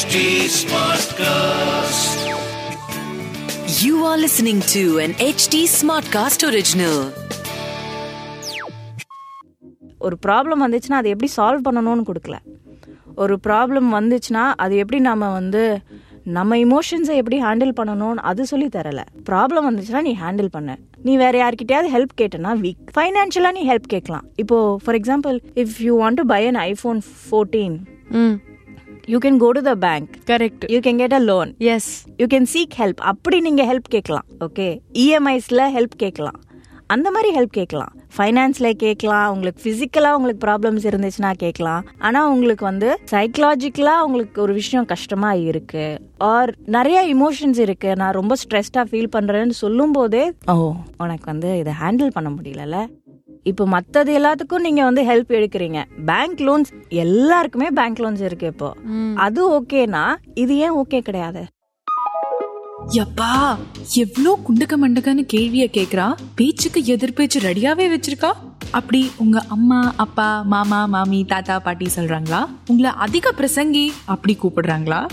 HT 0.00 0.18
Smartcast. 0.58 2.12
You 3.84 3.96
are 4.10 4.18
listening 4.22 4.60
to 4.74 4.82
an 5.04 5.12
HT 5.32 5.54
Smartcast 5.72 6.40
original. 6.48 6.96
ஒரு 9.98 10.18
problem 10.26 10.62
வந்துச்சுன்னா 10.64 10.98
அதை 11.00 11.10
எப்படி 11.14 11.30
சால்வ் 11.36 11.66
பண்ணணும்னு 11.66 12.06
கொடுக்கல. 12.10 12.36
ஒரு 13.22 13.36
ப்ராப்ளம் 13.46 13.90
வந்துச்சுன்னா 13.98 14.44
அது 14.64 14.76
எப்படி 14.82 15.00
நம்ம 15.08 15.32
வந்து 15.38 15.64
நம்ம 16.38 16.56
இமோஷன்ஸை 16.56 17.16
எப்படி 17.22 17.38
ஹேண்டில் 17.46 17.74
பண்ணணும்னு 17.80 18.26
அது 18.32 18.46
சொல்லி 18.52 18.68
தரல. 18.76 19.02
ப்ராப்ளம் 19.30 19.68
வந்துச்சுன்னா 19.70 20.00
நீ 20.00 20.14
ஹேண்டில் 20.24 20.52
பண்ண. 20.56 20.78
நீ 21.02 21.14
வேற 21.16 21.34
யார்கிட்டயாவது 21.44 21.90
ஹெல்ப் 21.96 22.18
கேட்டனா 22.20 22.52
வீக் 22.66 22.84
ஃபைனான்ஷியலாக 22.98 23.56
நீ 23.58 23.64
ஹெல்ப் 23.72 23.90
கேட்கலாம். 23.96 24.28
இப்போ 24.44 24.78
for 24.84 24.98
example 25.00 25.38
if 25.64 25.76
you 25.88 25.94
want 26.04 26.20
to 26.22 26.26
buy 26.34 26.42
an 26.52 26.62
iPhone 26.70 27.02
fourteen 27.24 27.78
you 29.10 29.18
can 29.24 29.36
go 29.36 29.50
to 29.50 29.60
the 29.60 29.74
bank 29.74 30.08
correct 30.26 30.64
you 30.66 30.78
can 30.78 30.96
get 30.96 31.12
a 31.12 31.18
loan 31.18 31.54
yes 31.58 32.04
you 32.16 32.26
can 32.26 32.46
seek 32.52 32.78
help 32.78 33.00
அப்படி 33.12 33.40
நீங்க 33.40 33.62
ஹெல்ப் 33.64 33.88
கேட்கலாம். 33.88 34.24
Okay 34.40 34.78
இஎம்ஐஸ்ல 34.92 35.66
help 35.76 35.96
கேட்கலாம். 35.96 36.40
அந்த 36.86 37.10
மாதிரி 37.10 37.38
help 37.38 37.56
கேட்கலாம். 37.58 37.92
ஃபைனான்ஸ்ல 38.16 38.72
கேட்கலாம். 38.72 39.32
உங்களுக்கு 39.32 39.60
பிசிக்கலா 39.64 40.12
உங்களுக்கு 40.12 40.46
ப்ராப்ளம்ஸ் 40.46 40.86
இருந்துச்சுன்னா 40.90 41.32
கேட்கலாம். 41.34 41.84
ஆனா 41.98 42.30
உங்களுக்கு 42.30 42.64
வந்து 42.64 42.98
சைக்கலாஜிக்கலா 43.10 44.00
உங்களுக்கு 44.00 44.42
ஒரு 44.42 44.52
விஷயம் 44.52 44.84
கஷ்டமா 44.84 45.32
இருக்கு. 45.32 46.00
ஆர் 46.18 46.54
நிறைய 46.66 46.98
இமோஷன்ஸ் 47.14 47.58
இருக்கு. 47.58 47.96
நான் 47.96 48.12
ரொம்ப 48.12 48.34
ஸ்ட்ரெஸ்டா 48.34 48.78
ஃபீல் 48.78 49.08
பண்றேன்னு 49.16 49.50
சொல்லும் 49.50 49.92
போதே 49.92 50.32
ஓ. 50.46 50.72
உனக்கு 50.98 51.24
வந்து 51.24 51.58
இதை 51.58 51.72
ஹேண்டில் 51.80 52.06
பண்ண 52.06 52.30
முடியலல்ல? 52.30 52.86
இப்போ 53.46 53.66
மத்தது 53.66 54.12
எல்லாத்துக்கும் 54.12 54.60
நீங்க 54.60 54.84
வந்து 54.84 55.02
ஹெல்ப் 55.02 55.30
எடுக்கிறீங்க. 55.32 55.84
பேங்க் 56.06 56.40
லோன்ஸ் 56.40 56.70
எல்லாருக்குமே 56.88 57.68
பேங்க் 57.70 58.00
லோன்ஸ் 58.00 58.20
இருக்கு 58.20 58.46
இப்போ. 58.46 58.74
அது 59.14 59.62
ஓகேனா 59.62 60.16
இது 60.34 60.56
ஏன் 60.56 60.70
ஓகே 60.70 61.00
கிடையாது? 61.00 61.42
யப்பா 62.92 63.58
எவ்ளோ 63.96 64.38
குண்டக்க 64.46 64.76
மண்டக்கன்னு 64.76 65.24
கேள்விய 65.26 65.66
கேக்குறா? 65.66 66.14
பேச்சுக்கு 66.34 66.84
எதிர்பேச்சு 66.84 67.40
ரெடியாவே 67.40 67.86
வச்சிருக்கா? 67.90 68.30
அப்படி 68.70 69.10
உங்க 69.18 69.42
அம்மா 69.48 69.92
அப்பா 69.96 70.42
மாமா 70.42 70.86
மாமி 70.86 71.24
தாத்தா 71.24 71.58
பாட்டி 71.58 71.88
சொல்றாங்களா? 71.96 72.48
உங்களை 72.68 72.90
அதிக 72.90 73.32
பிரசங்கி 73.32 73.92
அப்படி 74.04 74.36
கூப்பிடுறாங்களா? 74.42 75.06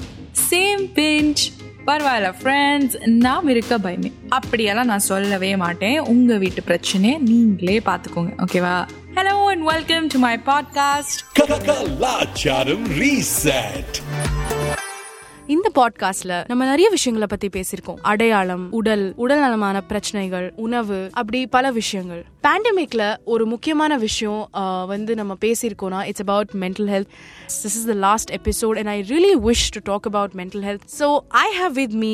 சேம் 0.49 0.91
பிஞ்ச் 0.95 1.56
பரவாயில்ல 1.87 2.33
ஃப்ரெண்ட்ஸ் 2.43 3.07
நாம் 3.07 3.47
இருக்க 3.47 3.77
பயமே. 3.77 4.11
அப்படியெல்லாம் 4.29 4.85
நான் 4.85 4.99
சொல்லவே 4.99 5.55
மாட்டேன். 5.55 5.99
உங்க 5.99 6.37
வீட்டு 6.37 6.63
பிரச்சனையை 6.63 7.17
நீங்களே 7.17 7.81
பார்த்துக்கோங்க 7.85 8.45
ஓகேவா 8.45 8.87
hello 9.15 9.45
and 9.45 9.61
welcome 9.61 10.07
to 10.07 10.19
my 10.19 10.37
podcast 10.45 11.23
Reset 12.99 14.01
இந்த 15.47 15.67
பாட்காஸ்ட்ல 15.75 16.33
நம்ம 16.47 16.63
நிறைய 16.65 16.87
விஷயங்களை 16.89 17.27
பத்தி 17.27 17.47
பேசியிருக்கோம் 17.49 17.99
அடையாளம் 18.03 18.63
உடல் 18.71 19.03
உடல் 19.17 19.41
நலமான 19.41 19.81
பிரச்சனைகள் 19.83 20.47
உணவு 20.57 20.97
அப்படி 21.13 21.39
பல 21.47 21.71
விஷயங்கள் 21.77 22.23
பேண்டமிக்ல 22.43 23.03
ஒரு 23.25 23.45
முக்கியமான 23.45 23.93
விஷயம் 23.97 24.41
ஆஹ், 24.53 24.85
வந்து 24.85 25.15
நம்ம 25.15 25.33
பேசியிருக்கோம்னா 25.41 26.01
it's 26.09 26.23
about 26.25 26.51
mental 26.63 26.89
health 26.93 27.11
this 27.55 27.67
is 27.71 27.87
the 27.89 27.97
last 28.03 28.33
episode 28.37 28.79
and 28.81 28.89
I 28.89 29.05
really 29.09 29.31
wish 29.47 29.65
to 29.69 29.81
talk 29.85 30.09
about 30.11 30.35
mental 30.41 30.65
health 30.67 30.85
so 30.97 31.07
I 31.43 31.47
have 31.57 31.73
with 31.75 31.95
me 32.03 32.13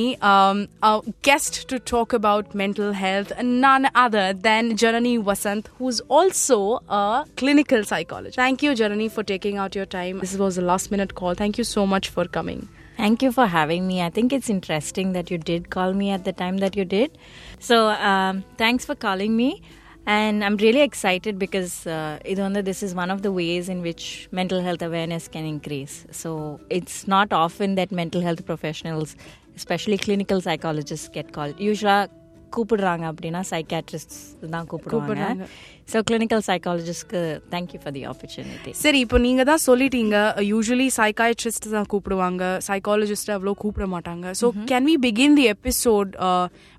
guest 1.29 1.41
to 1.67 1.79
talk 1.87 2.09
about 2.13 2.55
mental 2.55 2.91
health 2.95 3.31
none 3.61 3.85
other 3.97 4.27
than 4.41 4.63
Janani 4.77 5.15
Vasant 5.23 5.65
who's 5.79 5.99
also 6.11 6.59
a 6.97 7.03
clinical 7.35 7.83
psychologist 7.85 8.37
thank 8.37 8.61
you 8.61 8.73
Janani 8.75 9.09
for 9.09 9.25
taking 9.25 9.57
out 9.57 9.75
your 9.75 9.89
time 9.91 10.15
this 10.19 10.37
was 10.37 10.57
a 10.57 10.67
last 10.71 10.89
minute 10.91 11.13
call 11.15 11.35
thank 11.35 11.57
you 11.57 11.67
so 11.69 11.83
much 11.87 12.07
for 12.09 12.25
coming 12.31 12.61
Thank 12.97 13.23
you 13.23 13.31
for 13.31 13.47
having 13.47 13.87
me. 13.87 14.01
I 14.01 14.09
think 14.09 14.31
it's 14.31 14.49
interesting 14.49 15.13
that 15.13 15.31
you 15.31 15.37
did 15.37 15.69
call 15.69 15.93
me 15.93 16.11
at 16.11 16.25
the 16.25 16.31
time 16.31 16.57
that 16.57 16.75
you 16.75 16.85
did. 16.85 17.17
So, 17.59 17.89
um, 17.89 18.43
thanks 18.57 18.85
for 18.85 18.95
calling 18.95 19.35
me. 19.35 19.61
And 20.05 20.43
I'm 20.43 20.57
really 20.57 20.81
excited 20.81 21.39
because, 21.39 21.87
uh, 21.87 22.19
this 22.23 22.83
is 22.83 22.93
one 22.93 23.09
of 23.09 23.21
the 23.21 23.31
ways 23.31 23.69
in 23.69 23.81
which 23.81 24.27
mental 24.31 24.61
health 24.61 24.81
awareness 24.81 25.27
can 25.27 25.45
increase. 25.45 26.05
So, 26.11 26.59
it's 26.69 27.07
not 27.07 27.33
often 27.33 27.75
that 27.75 27.91
mental 27.91 28.21
health 28.21 28.45
professionals, 28.45 29.15
especially 29.55 29.97
clinical 29.97 30.41
psychologists, 30.41 31.07
get 31.09 31.31
called. 31.31 31.59
Usually, 31.59 32.07
கூப்பிடுறாங்க 32.55 33.03
அப்படின்னா 33.11 33.41
psychiatrist 33.51 34.15
தான் 34.55 34.67
கூப்பிடுவாங்க. 34.71 35.45
So 35.91 35.99
clinical 36.09 36.43
சைக்காலஜிஸ்ட்க்கு 36.49 37.21
thank you 37.53 37.79
for 37.81 37.93
the 37.97 38.03
opportunity 38.11 38.71
சரி 38.83 38.99
இப்போ 39.05 39.17
நீங்க 39.25 39.43
தான் 39.51 39.63
சொல்லிட்டீங்க 39.67 40.17
usually 40.51 40.87
psychiatrist 40.99 41.67
தான் 41.75 41.89
கூப்பிடுவாங்க 41.93 42.43
சைக்காலஜிஸ்ட் 42.69 43.31
அவ்வளோ 43.35 43.53
கூப்பிட 43.63 43.87
மாட்டாங்க. 43.95 44.25
So 44.41 44.49
can 44.71 44.87
we 44.91 44.95
begin 45.07 45.37
the 45.41 45.47
episode 45.55 46.11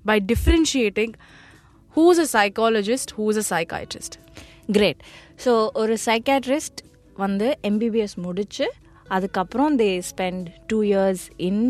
by 0.05 0.17
differentiating 0.33 1.15
who's 1.95 2.21
a 2.25 2.27
psychologist 2.37 3.13
who's 3.19 3.39
a 3.43 3.45
psychiatrist 3.53 4.17
great 4.77 5.01
so 5.45 5.51
ஒரு 5.81 5.95
சைக்காட்ரிஸ்ட் 6.07 6.79
வந்து 7.17 7.49
எம்பிபிஎஸ் 7.71 8.15
முடிச்சு 8.27 8.67
அதுக்கப்புறம் 9.17 9.73
they 9.81 9.89
spend 10.11 10.47
two 10.71 10.77
years 10.83 11.25
in 11.49 11.63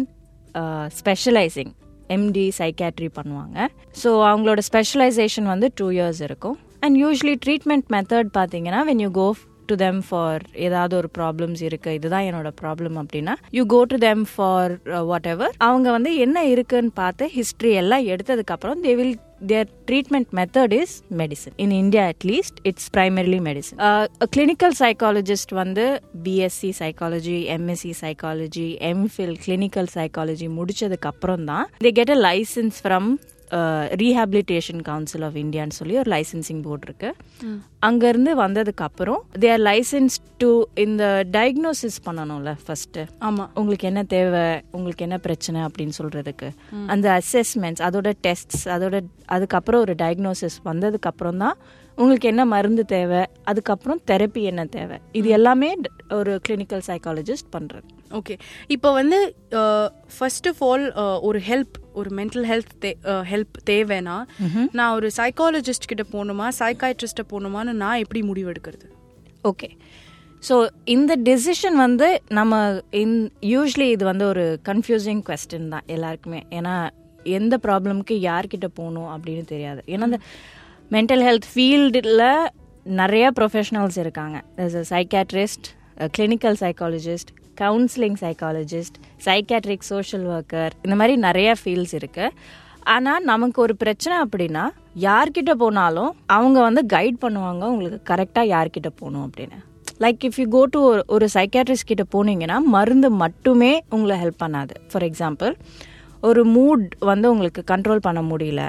specialising 1.00 1.74
MD 2.18 2.46
psychiatry 2.60 3.10
பண்ணுவாங்க. 3.18 3.58
ஸோ 4.04 4.12
அவங்களோட 4.30 4.62
ஸ்பெஷலைசேஷன் 4.70 5.50
வந்து 5.54 5.70
டூ 5.80 5.90
இயர்ஸ் 5.98 6.22
இருக்கும். 6.28 6.58
அண்ட் 6.86 6.98
யூஸ்வலி 7.04 7.36
ட்ரீட்மெண்ட் 7.46 7.90
மெத்தட் 7.96 8.32
பார்த்தீங்கன்னா 8.40 8.82
when 8.90 9.04
you 9.06 9.12
go 9.20 9.28
to 9.70 9.76
them 9.84 10.02
for 10.08 10.44
ஏதாவது 10.66 10.94
ஒரு 10.98 11.10
ப்ராப்ளம்ஸ் 11.18 11.62
இருக்கு 11.68 11.92
இதுதான் 11.98 12.26
என்னோட 12.30 12.50
ப்ராப்ளம் 12.62 12.98
அப்படின்னா 13.02 13.34
you 13.58 13.64
go 13.74 13.80
to 13.92 13.98
them 14.08 14.26
for 14.34 14.74
whatever 15.32 15.56
அவங்க 15.68 15.88
வந்து 15.98 16.12
என்ன 16.26 16.44
இருக்குன்னு 16.54 16.92
பார்த்து 17.02 17.28
ஹிஸ்ட்ரி 17.38 17.72
எல்லாம் 17.82 18.06
எடுத்ததுக்கப்புறம் 18.14 18.82
they 18.86 18.94
will 19.00 19.16
their 19.42 19.66
treatment 19.88 20.32
method 20.34 20.74
is 20.74 21.04
medicine 21.10 21.54
in 21.58 21.72
india 21.72 22.02
at 22.08 22.24
least 22.24 22.54
it's 22.64 22.90
primarily 22.90 23.40
medicine 23.40 23.80
uh, 23.80 24.08
a 24.22 24.28
clinical 24.28 24.72
psychologist 24.72 25.52
வந்து 25.52 26.02
bsc 26.24 26.72
psychology 26.80 27.40
msc 27.60 27.94
psychology 28.02 28.78
mphil 28.98 29.34
clinical 29.46 29.88
psychology 29.96 30.48
முடிச்சதுக்கு 30.48 31.10
அப்புறம் 31.14 31.46
தான் 31.46 31.68
they 31.84 31.92
get 31.92 32.10
a 32.10 32.20
license 32.30 32.78
from 32.80 33.20
Rehabilitation 34.02 34.82
Council 34.90 35.26
of 35.28 35.38
இந்தியான்னு 35.42 35.76
சொல்லி 35.80 35.96
ஒரு 36.02 36.10
licensing 36.14 36.62
board 36.68 36.86
இருக்கு. 36.88 37.10
அங்கேருந்து 37.88 38.32
வந்ததுக்கு 38.42 38.84
அப்புறம் 38.88 39.22
தேர் 39.46 39.64
லைசன்ஸ் 39.68 40.18
டு 40.44 40.50
இந்த 40.86 41.04
டயக்னோசிஸ் 41.38 41.98
பண்ணணும்ல 42.08 42.54
ஃபர்ஸ்ட் 42.66 43.00
ஆமா. 43.28 43.46
உங்களுக்கு 43.62 43.88
என்ன 43.92 44.04
தேவை 44.16 44.46
உங்களுக்கு 44.78 45.06
என்ன 45.08 45.18
பிரச்சனை 45.28 45.62
அப்படின்னு 45.68 45.98
சொல்றதுக்கு. 46.02 46.50
அந்த 46.94 47.08
அசஸ்மெண்ட்ஸ் 47.22 47.86
அதோட 47.90 48.12
டெஸ்ட்ஸ் 48.28 48.66
அதோட 48.76 49.00
அதுக்கப்புறம் 49.38 49.84
ஒரு 49.86 49.96
டயக்னோசிஸ் 50.04 50.60
வந்ததுக்கு 50.70 51.12
அப்புறம் 51.14 51.42
தான் 51.46 51.58
உங்களுக்கு 51.98 52.28
என்ன 52.32 52.44
மருந்து 52.54 52.84
தேவை 52.86 53.22
அதுக்கப்புறம் 53.44 54.02
தெரப்பி 54.12 54.42
என்ன 54.52 54.66
தேவை. 54.78 54.98
இது 55.20 55.30
எல்லாமே 55.30 55.70
ஒரு 56.20 56.34
கிளினிக்கல் 56.48 56.84
சைக்காலஜிஸ்ட் 56.90 57.50
பண்றது. 57.56 57.88
ஓகே 58.20 58.36
இப்போ 58.68 58.90
வந்து 59.00 59.20
ஃபர்ஸ்ட் 60.18 60.48
ஆஃப் 60.52 60.62
ஆல் 60.68 60.86
ஒரு 61.30 61.40
ஹெல்ப் 61.50 61.78
ஒரு 62.02 62.10
மென்டல் 62.20 62.48
ஹெல்த் 62.52 62.88
ஹெல்ப் 63.32 63.58
தேவைன்னா 63.70 64.18
நான் 64.80 64.96
ஒரு 64.98 65.10
சைக்காலஜிஸ்ட் 65.20 65.90
கிட்ட 65.92 66.06
போகணுமா 66.16 66.48
சைக்காட்ரிஸ்ட 66.62 67.24
போகணுமான்னு 67.32 67.80
நான் 67.84 68.02
எப்படி 68.04 68.22
முடிவு 68.32 68.52
எடுக்கிறது 68.54 68.90
ஓகே 69.52 69.70
ஸோ 70.44 70.56
இந்த 70.94 71.14
டெசிஷன் 71.28 71.78
வந்து 71.86 72.08
நம்ம 72.38 72.56
இன் 73.04 73.16
யூஸ்வலி 73.54 73.88
இது 73.96 74.04
வந்து 74.10 74.26
ஒரு 74.34 74.44
கன்ஃபியூசிங் 74.70 75.22
கொஸ்டின் 75.30 75.72
தான் 75.74 75.88
எல்லாருக்குமே. 75.96 76.42
ஏன்னா 76.58 76.74
எந்த 77.38 77.56
ப்ராப்ளம்க்கு 77.64 78.16
யார்கிட்ட 78.28 78.68
போகணும் 78.80 79.10
அப்படின்னு 79.14 79.46
தெரியாது. 79.54 79.82
ஏன்னா 79.94 80.06
இந்த 80.10 80.20
மென்டல் 80.96 81.24
ஹெல்த் 81.28 81.48
ஃபீல்டில் 81.54 82.26
நிறைய 83.00 83.26
ப்ரொஃபஷனல்ஸ் 83.40 83.98
இருக்காங்க. 84.04 84.38
Psychiatrist 84.92 85.68
clinical 86.18 86.60
psychologist 86.64 87.32
counselling 87.62 88.18
psychologist 88.22 88.98
psychiatric 89.26 89.88
social 89.92 90.26
worker 90.36 90.74
இந்த 90.84 90.96
மாதிரி 91.02 91.16
நிறைய 91.28 91.50
ஃபீல்ட்ஸ் 91.62 91.96
இருக்கு. 92.00 92.28
ஆனால் 92.96 93.24
நமக்கு 93.24 93.60
ஒரு 93.62 93.76
பிரச்சனை 93.76 94.16
அப்படின்னா 94.24 94.66
யார்கிட்ட 95.06 95.52
போனாலும் 95.64 96.12
அவங்க 96.38 96.58
வந்து 96.68 96.84
கைட் 96.94 97.18
பண்ணுவாங்க 97.24 97.64
உங்களுக்கு 97.74 98.02
கரெக்டாக 98.12 98.52
யார்கிட்ட 98.56 98.90
போகணும் 99.00 99.26
அப்படின்னு. 99.28 99.60
Like 100.04 100.24
if 100.28 100.40
you 100.42 100.46
go 100.56 100.62
to 100.76 100.80
ஒரு 101.16 101.26
சைக்காட்ரிஸ்ட் 101.34 101.90
கிட்ட 101.92 102.06
போனீங்கன்னா 102.16 102.58
மருந்து 102.76 103.10
மட்டுமே 103.24 103.74
உங்களை 103.90 104.16
ஹெல்ப் 104.24 104.42
பண்ணாது. 104.46 104.76
ஃபார் 104.92 105.06
எக்ஸாம்பிள் 105.10 105.54
ஒரு 106.22 106.42
மூட் 106.56 106.86
வந்து 107.10 107.28
உங்களுக்கு 107.32 107.62
கண்ட்ரோல் 107.72 108.06
பண்ண 108.06 108.22
முடியல. 108.30 108.62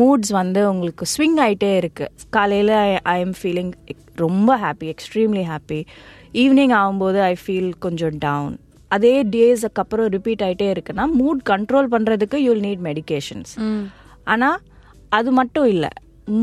மூட்ஸ் 0.00 0.32
வந்து 0.40 0.60
உங்களுக்கு 0.72 1.04
ஸ்விங் 1.14 1.38
ஆயிட்டே 1.44 1.70
இருக்கு. 1.76 2.06
காலையில 2.36 2.72
ஐ 3.14 3.16
எம் 3.20 3.34
ஃபீலிங் 3.40 3.72
ரொம்ப 4.22 4.50
ஹாப்பி 4.64 4.86
எக்ஸ்ட்ரீம்லி 4.92 5.42
ஹாப்பி 5.52 5.80
ஈவினிங் 6.42 6.74
ஆகும்போது 6.80 7.18
ஐ 7.32 7.34
ஃபீல் 7.42 7.72
கொஞ்சம் 7.84 8.16
டவுன் 8.26 8.54
அதே 8.90 9.12
டேஸ்க்கு 9.34 9.80
அப்புறம் 9.82 10.08
ரிப்பீட் 10.14 10.42
ஆயிட்டே 10.46 10.68
இருக்குன்னா 10.74 11.04
மூட் 11.20 11.42
கண்ட்ரோல் 11.52 11.88
பண்றதுக்கு 11.94 12.38
யூல் 12.46 12.64
நீட் 12.66 12.82
மெடிகேஷன்ஸ் 12.88 13.52
ஆனா 14.32 14.48
அது 15.18 15.30
மட்டும் 15.38 15.68
இல்லை. 15.74 15.90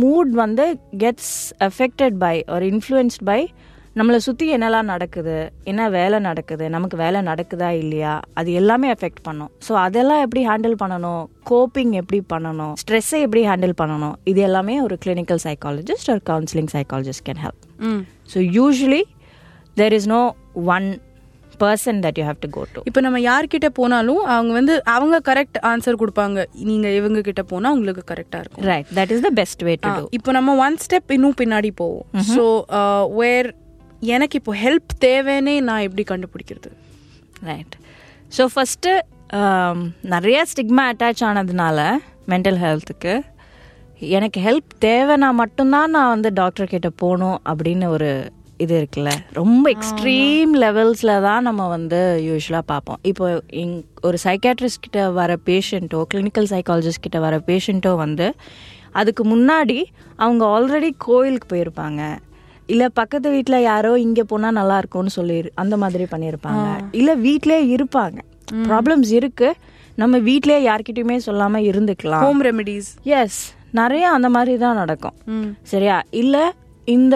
மூட் 0.02 0.32
வந்து 0.44 0.66
கெட்ஸ் 1.04 1.36
அஃபெக்டட் 1.68 2.18
பை 2.24 2.36
ஒரு 2.56 2.66
இன்ஃப்ளூயன்ஸ்ட் 2.74 3.24
பை 3.30 3.42
நம்மளை 4.00 4.20
சுற்றி 4.26 4.46
என்னெல்லாம் 4.56 4.90
நடக்குது 4.92 5.38
என்ன 5.72 5.88
வேலை 5.96 6.18
நடக்குது 6.28 6.66
நமக்கு 6.76 6.98
வேலை 7.04 7.20
நடக்குதா 7.30 7.70
இல்லையா 7.80 8.14
அது 8.40 8.50
எல்லாமே 8.60 8.88
எஃபெக்ட் 8.96 9.24
பண்ணும். 9.26 9.52
ஸோ 9.68 9.72
அதெல்லாம் 9.86 10.22
எப்படி 10.26 10.42
ஹேண்டில் 10.50 10.76
பண்ணணும்? 10.84 11.24
கோப்பிங் 11.52 11.94
எப்படி 12.02 12.20
பண்ணணும்? 12.34 12.76
ஸ்ட்ரெஸ்ஸை 12.82 13.20
எப்படி 13.26 13.42
ஹேண்டில் 13.50 13.76
பண்ணணும்? 13.82 14.16
இது 14.32 14.42
எல்லாமே 14.50 14.76
ஒரு 14.86 14.98
கிளினிக்கல் 15.06 15.42
சைக்காலஜிஸ்ட் 15.48 16.12
ஒரு 16.16 16.24
counselling 16.32 16.72
psychologist 16.76 17.26
can 17.30 17.42
help 17.46 17.66
so 18.34 18.40
usually 18.60 19.02
there 19.82 19.96
is 20.00 20.10
no 20.16 20.22
one 20.76 20.90
person 21.64 22.00
that 22.06 22.18
you 22.20 22.24
have 22.28 22.40
to 22.44 22.50
go 22.58 22.62
to 22.74 22.82
இப்போ 22.90 23.02
நம்ம 23.06 23.18
யார்கிட்ட 23.30 23.68
போனாலும் 23.80 24.22
அவங்க 24.36 24.52
வந்து 24.60 24.76
அவங்க 24.96 25.18
கரெக்ட் 25.30 25.58
ஆன்சர் 25.72 26.00
கொடுப்பாங்க. 26.02 26.46
நீங்க 26.70 26.88
இவங்க 27.00 27.20
கிட்ட 27.28 27.42
போனா 27.52 27.72
உங்களுக்கு 27.78 28.04
கரெக்டா 28.12 28.40
இருக்கும். 28.44 28.66
Right 28.72 28.90
that 29.00 29.12
is 29.16 29.26
the 29.28 29.32
best 29.40 29.64
way 29.68 29.74
to 29.84 29.92
இப்போ 30.20 30.32
நம்ம 30.38 30.56
ஒன் 30.66 30.78
ஸ்டெப் 30.86 31.12
இன்னும் 31.18 31.38
பின்னாடி 31.42 31.72
போவோம். 31.82 32.06
ஸோ 32.34 32.46
வேர் 33.20 33.50
எனக்கு 34.16 34.38
இப்போ 34.42 34.54
ஹெல்ப் 34.64 34.92
தேவைன்னே 35.06 35.56
நான் 35.70 35.86
எப்படி 35.88 36.04
கண்டுபிடிக்கிறது? 36.12 36.72
ரைட் 37.50 37.76
ஸோ 38.38 38.46
ஃபஸ்ட்டு 38.54 38.92
நிறைய 40.14 40.38
ஸ்டிக்மா 40.52 40.86
அட்டாச் 40.92 41.24
ஆனதுனால 41.30 41.80
மென்டல் 42.32 42.60
ஹெல்த்துக்கு 42.64 43.14
எனக்கு 44.18 44.40
ஹெல்ப் 44.46 44.72
தேவைன்னா 44.86 45.30
மட்டும்தான் 45.42 45.94
நான் 45.96 46.14
வந்து 46.16 46.30
டாக்டர் 46.40 46.72
கிட்ட 46.74 46.90
போகணும் 47.04 47.40
அப்படின்னு 47.52 47.88
ஒரு 47.96 48.10
இது 48.64 48.74
இருக்குல்ல. 48.80 49.12
ரொம்ப 49.40 49.66
எக்ஸ்ட்ரீம் 49.76 50.52
லெவல்ஸில் 50.64 51.14
தான் 51.28 51.46
நம்ம 51.48 51.68
வந்து 51.76 52.00
யூஸ்வலாக 52.30 52.66
பார்ப்போம். 52.72 53.00
இப்போ 53.12 53.26
இங் 53.62 53.78
ஒரு 54.08 54.18
சைக்காட்ரிஸ்ட் 54.26 54.84
கிட்ட 54.86 55.04
வர 55.20 55.38
பேஷண்ட்டோ 55.50 56.02
கிளினிக்கல் 56.14 56.50
சைக்காலஜிஸ்ட் 56.54 57.06
கிட்ட 57.06 57.20
வர 57.28 57.38
பேஷண்ட்டோ 57.50 57.94
வந்து 58.04 58.28
அதுக்கு 59.02 59.24
முன்னாடி 59.34 59.80
அவங்க 60.24 60.44
ஆல்ரெடி 60.56 60.92
கோயிலுக்கு 61.08 61.50
போயிருப்பாங்க. 61.54 62.02
இல்ல 62.74 62.84
பக்கத்து 63.00 63.30
வீட்ல 63.36 63.56
யாரோ 63.62 63.92
இங்க 64.08 64.22
போனா 64.32 64.50
நல்லா 64.60 64.76
இருக்கும்னு 64.82 65.14
சொல்லி 65.18 65.38
அந்த 65.64 65.76
மாதிரி 65.84 66.06
பண்ணியிருப்பாங்க. 66.14 66.68
இல்ல 67.00 67.12
வீட்லயே 67.28 67.62
இருப்பாங்க. 67.76 68.20
ப்ராப்ளம்ஸ் 68.70 69.12
இருக்கு. 69.20 69.50
நம்ம 70.02 70.18
வீட்லயே 70.28 70.60
யார்கிட்டயுமே 70.68 71.18
சொல்லாம 71.26 71.60
இருந்துக்கலாம். 71.72 72.24
ஹோம் 72.26 72.44
ரெமெடிஸ் 72.48 72.92
எஸ் 73.18 73.40
நிறைய 73.80 74.06
அந்த 74.18 74.30
மாதிரி 74.36 74.54
தான் 74.64 74.80
நடக்கும். 74.82 75.18
சரியா? 75.72 75.98
இல்ல 76.22 76.36
இந்த 76.96 77.16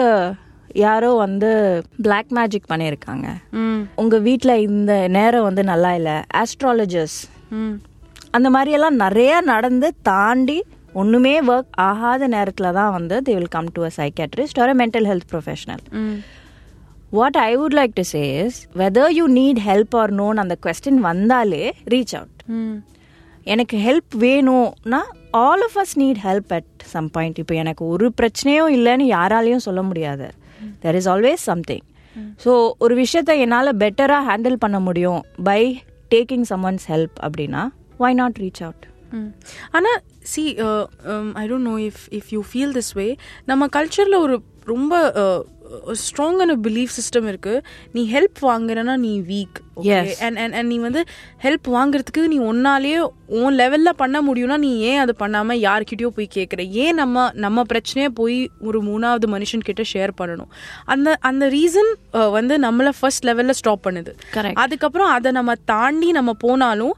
யாரோ 0.80 1.10
வந்து 1.24 1.50
பிளாக் 2.02 2.30
மேஜிக் 2.38 2.70
பண்ணியிருக்காங்க. 2.72 3.26
ம். 3.60 3.82
உங்க 4.02 4.16
வீட்ல 4.26 4.52
இந்த 4.68 4.92
நேரம் 5.16 5.46
வந்து 5.48 5.62
நல்லா 5.64 5.90
இல்ல. 5.98 6.10
ஆஸ்ட்ராலஜர்ஸ் 6.42 7.18
அந்த 8.36 8.48
மாதிரி 8.54 8.70
எல்லாம் 8.76 8.96
நிறைய 8.96 9.32
நடந்து 9.52 9.88
தாண்டி 10.08 10.58
ஒண்ணுமே 10.94 11.34
ஒர்க் 11.52 11.70
ஆகாத 11.86 12.28
நேரத்துல 12.28 12.72
தான் 12.72 12.92
வந்து 12.92 13.16
they 13.26 13.34
will 13.34 13.54
come 13.54 13.68
to 13.72 13.82
a 13.82 13.90
psychiatrist 13.98 14.60
ஒரு 14.64 14.74
mental 14.82 15.06
health 15.10 15.28
professional 15.32 15.82
what 17.12 17.38
I 17.42 17.50
would 17.56 17.76
like 17.78 17.94
to 17.94 18.04
say 18.12 18.22
is 18.44 18.58
whether 18.76 19.12
you 19.18 19.24
need 19.36 19.60
help 19.66 19.94
or 19.96 20.12
none 20.14 20.42
அந்த 20.42 20.56
கொஸ்டின் 20.66 21.00
வந்தாலே 21.00 21.62
ரீச் 21.94 22.14
அவுட் 22.16 22.42
எனக்கு 23.46 23.76
ஹெல்ப் 23.78 24.14
வேணும்னா 24.18 25.00
all 25.44 25.62
of 25.62 25.78
us 25.78 25.94
need 25.98 26.20
help 26.24 26.52
at 26.52 26.70
some 26.86 27.10
point 27.10 27.38
இப்போ 27.38 27.54
எனக்கு 27.54 27.82
ஒரு 27.86 28.06
பிரச்சனையும் 28.20 28.72
இல்லைன்னு 28.76 29.06
யாராலையும் 29.10 29.66
சொல்ல 29.66 29.82
முடியாது. 29.82 30.26
There 30.84 30.96
is 30.96 31.08
always 31.08 31.44
something 31.44 31.84
so 32.44 32.52
ஒரு 32.78 32.94
விஷயத்த 32.96 33.32
என்னால் 33.36 33.76
பெட்டராக 33.76 34.28
ஹேண்டில் 34.30 34.56
பண்ண 34.56 34.78
முடியும் 34.80 35.22
by 35.44 35.62
taking 36.10 36.46
some 36.50 36.64
once 36.64 36.86
help 36.92 37.16
அப்படின்னா 37.22 37.62
வை 37.98 38.12
நாட் 38.14 38.38
ரீச் 38.38 38.62
அவுட் 38.62 38.84
ஆனால் 39.70 39.98
see 40.32 40.42
I 41.34 41.44
don't 41.48 41.68
know 41.70 41.76
if 41.88 42.02
if 42.10 42.30
you 42.30 42.40
feel 42.50 42.72
this 42.72 42.92
way 42.92 43.06
நம்ம 43.44 43.68
கல்ச்சரில் 43.76 44.18
ஒரு 44.18 44.36
ரொம்ப 44.66 44.94
ஸ்ட்ராங்கான 46.00 46.54
பிலீஃப் 46.66 46.94
சிஸ்டம் 46.98 47.28
இருக்கு. 47.32 47.54
நீ 47.92 48.02
ஹெல்ப் 48.12 48.40
வாங்குறனா 48.42 48.94
நீ 49.04 49.12
வீக். 49.30 49.58
அண்ட் 50.24 50.36
அண்ட் 50.38 50.54
அண்ட் 50.58 50.68
நீ 50.72 50.76
வந்து 50.84 51.02
ஹெல்ப் 51.42 51.68
வாங்குறதுக்கு 51.74 52.22
நீ 52.32 52.38
ஒன்னாலேயே 52.50 53.00
உன் 53.40 53.56
லெவல்ல 53.56 53.90
பண்ண 53.96 54.16
முடியும்னா 54.22 54.56
நீ 54.58 54.70
ஏன் 54.90 55.00
அது 55.04 55.14
பண்ணாம 55.18 55.56
யார்கிட்டயோ 55.66 56.10
போய் 56.16 56.34
கேட்குற 56.34 56.62
ஏன் 56.84 56.94
நம்ம 56.94 57.26
நம்ம 57.44 57.64
பிரச்சனையை 57.72 58.10
போய் 58.20 58.38
ஒரு 58.60 58.80
மூணாவது 58.82 59.28
மனுஷன் 59.34 59.66
கிட்ட 59.68 59.84
ஷேர் 59.92 60.12
பண்ணணும்? 60.20 60.50
அந்த 60.84 61.16
அந்த 61.30 61.44
ரீசன் 61.48 61.92
வந்து 62.30 62.56
நம்மள 62.58 62.92
ஃபர்ஸ்ட் 63.00 63.26
லெவல்ல 63.26 63.58
ஸ்டாப் 63.60 63.84
பண்ணுது. 63.88 64.14
அதுக்கப்புறம் 64.64 65.12
அதை 65.18 65.32
நம்ம 65.32 65.54
தாண்டி 65.64 66.10
நம்ம 66.10 66.34
போனாலும் 66.46 66.96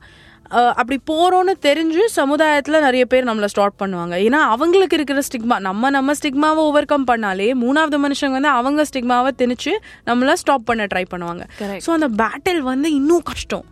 அப்படி 0.51 1.01
போறோம்னு 1.11 1.55
தெரிஞ்சு 1.63 2.01
சமுதாயத்துல 2.17 2.81
நிறைய 2.81 3.05
பேர் 3.05 3.25
நம்மள 3.25 3.45
ஸ்டார்ட் 3.45 3.73
பண்ணுவாங்க. 3.79 4.15
ஏன்னா 4.27 4.41
அவங்களுக்கு 4.55 4.97
இருக்கிற 4.97 5.21
ஸ்டிக்மா 5.29 5.59
நம்ம 5.59 5.91
நம்ம 5.91 6.13
ஸ்டிக்மாவை 6.13 6.63
ஓவர் 6.69 6.85
கம் 6.85 7.07
பண்ணாலே 7.07 7.55
மூணாவது 7.55 7.99
மனுஷங்க 8.05 8.31
வந்து 8.31 8.49
அவங்க 8.49 8.83
ஸ்டிக்மாவை 8.83 9.31
திணிச்சு 9.39 9.73
நம்மள 10.07 10.33
ஸ்டாப் 10.33 10.65
பண்ண 10.65 10.87
ட்ரை 10.95 11.05
பண்ணுவாங்க. 11.11 11.45
ஸோ 11.87 11.91
அந்த 11.91 12.09
பேட்டில் 12.09 12.59
வந்து 12.59 12.93
இன்னும் 12.93 13.23
கஷ்டம். 13.23 13.65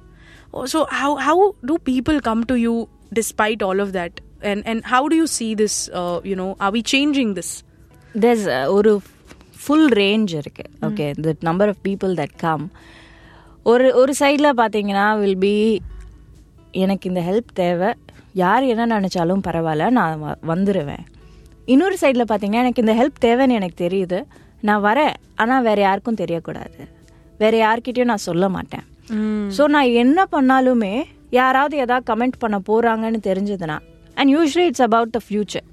So 0.52 0.84
how 1.02 1.14
how 1.26 1.50
do 1.60 1.76
people 1.84 2.18
come 2.18 2.40
to 2.40 2.54
you 2.54 2.86
despite 3.14 3.64
all 3.64 3.78
of 3.78 3.88
that 3.88 4.16
and 4.40 4.66
and 4.66 4.84
how 4.90 5.04
do 5.04 5.16
you 5.16 5.26
see 5.26 5.54
this 5.54 5.78
you know 6.22 6.54
are 6.58 6.72
we 6.72 6.82
changing 6.92 7.32
this 7.32 7.54
there's 8.14 8.46
a- 8.48 8.66
ஒரு 8.66 9.00
full 9.66 9.88
range 9.92 10.34
இருக்கு. 10.36 10.64
Okay 10.82 11.10
the 11.20 11.32
number 11.40 11.68
of 11.68 11.76
people 11.88 12.14
that 12.14 12.36
come 12.36 12.70
ஒரு 13.62 13.94
ஒரு 13.94 14.12
சைடில் 14.18 14.50
பார்த்தீங்கன்னா 14.56 15.18
will 15.18 15.38
be 15.38 15.80
எனக்கு 16.78 17.08
இந்த 17.08 17.20
help 17.20 17.54
தேவை. 17.54 17.94
யார் 18.32 18.62
என்ன 18.62 19.00
நினச்சாலும் 19.00 19.40
பரவாயில்ல 19.46 19.90
நான் 19.90 20.22
வ- 20.22 20.48
வந்துடுவேன் 20.48 21.04
இன்னொரு 21.64 21.96
சைடில் 22.00 22.24
பார்த்தீங்கன்னா 22.28 22.52
எனக்கு 22.52 22.86
இந்த 22.86 22.94
ஹெல்ப் 22.94 23.24
தேவைன்னு 23.24 23.50
எனக்கு 23.50 23.88
தெரியுது. 23.88 24.24
நான் 24.60 24.84
வரேன் 24.84 25.12
ஆனால் 25.34 25.62
வேற 25.62 25.80
யாருக்கும் 25.80 26.14
தெரியக்கூடாது. 26.14 26.88
வேற 27.38 27.54
யார்கிட்டயும் 27.66 28.04
நான் 28.04 28.16
சொல்ல 28.16 28.48
மாட்டேன். 28.48 28.84
ஸோ 29.56 29.64
நான் 29.64 29.88
என்ன 29.88 30.24
பண்ணாலுமே 30.32 31.04
யாராவது 31.30 31.76
ஏதாவது 31.76 32.14
கமெண்ட் 32.14 32.32
பண்ண 32.38 32.60
போறாங்கன்னு 32.68 33.16
தெரிஞ்சதுன்னா 33.22 33.78
and 34.14 34.30
usually 34.30 34.58
it's 34.58 34.82
about 34.82 35.10
the 35.10 35.18
future 35.30 35.66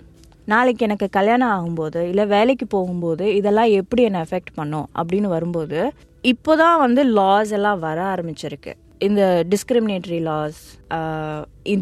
நாளைக்கு 0.45 0.85
எனக்கு 0.85 1.09
கல்யாணம் 1.09 1.49
ஆகும்போது 1.49 2.01
இல்லை 2.01 2.25
வேலைக்கு 2.25 2.67
போகும்போது 2.67 3.35
இதெல்லாம் 3.35 3.65
எப்படி 3.65 4.01
என்னை 4.01 4.21
எஃபெக்ட் 4.21 4.53
பண்ணும் 4.53 4.89
அப்படின்னு 4.95 5.27
வரும்போது 5.27 5.91
இப்போதான் 6.23 6.77
வந்து 6.77 7.03
லாஸ் 7.03 7.51
எல்லாம் 7.51 7.79
வர 7.79 8.01
ஆரம்பிச்சிருக்கு. 8.01 8.73
இந்த 9.07 9.21
டிஸ்கிரிமினேட்டரி 9.51 10.19
லாஸ் 10.29 10.59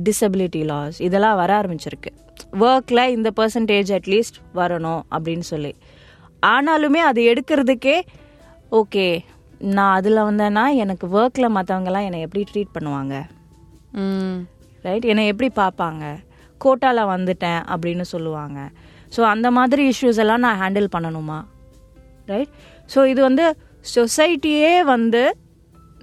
டிசபிலிட்டி 0.07 0.61
லாஸ் 0.71 0.97
இதெல்லாம் 1.07 1.39
வர 1.41 1.49
ஆரம்பிச்சிருக்கு. 1.61 2.11
ஒர்க்கில் 2.67 3.03
இந்த 3.15 3.29
பர்சன்டேஜ் 3.39 3.91
அட்லீஸ்ட் 3.97 4.37
வரணும் 4.59 5.01
அப்படின்னு 5.15 5.45
சொல்லி. 5.53 5.73
ஆனாலுமே 6.53 7.01
அது 7.09 7.21
எடுக்கிறதுக்கே 7.31 7.97
ஓகே 8.79 9.05
நான் 9.77 9.95
அதில் 9.97 10.25
வந்தேன்னா 10.29 10.63
எனக்கு 10.83 11.05
ஒர்க்கில் 11.17 11.55
மற்றவங்கலாம் 11.57 12.05
என்னை 12.07 12.19
எப்படி 12.25 12.43
ட்ரீட் 12.51 12.75
பண்ணுவாங்க? 12.77 13.15
ரைட் 14.85 15.05
என்னை 15.11 15.23
எப்படி 15.31 15.49
பார்ப்பாங்க? 15.61 16.03
கோட்டாவில் 16.63 17.11
வந்துட்டேன் 17.13 17.61
அப்படின்னு 17.73 18.05
சொல்லுவாங்க. 18.13 18.59
ஸோ 19.15 19.21
அந்த 19.33 19.47
மாதிரி 19.57 19.83
இஷ்யூஸ் 19.91 20.21
எல்லாம் 20.23 20.43
நான் 20.45 20.59
ஹேண்டில் 20.63 20.87
பண்ணணுமா? 20.95 21.39
ரைட் 22.31 22.51
ஸோ 22.93 22.99
இது 23.11 23.21
வந்து 23.29 23.45
சொசைட்டியே 23.95 24.73
வந்து 24.93 25.23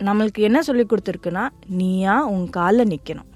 நம்மளுக்கு 0.06 0.40
என்ன 0.48 0.62
சொல்லி 0.62 0.84
கொடுத்துருக்குன்னா 0.84 1.48
நீயா 1.80 2.26
உன் 2.26 2.50
காலில் 2.50 2.90
நிற்கணும் 2.92 3.28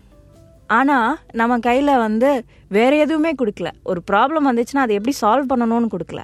ஆனால் 0.66 1.18
நம்ம 1.32 1.58
கையில் 1.58 1.92
வந்து 1.96 2.44
வேறு 2.68 2.98
எதுவுமே 2.98 3.32
கொடுக்கல. 3.40 3.70
ஒரு 3.82 4.02
ப்ராப்ளம் 4.10 4.46
வந்துச்சுன்னா 4.50 4.84
அதை 4.84 4.94
எப்படி 4.94 5.14
சால்வ் 5.20 5.50
பண்ணணும்னு 5.52 5.92
கொடுக்கல. 5.94 6.20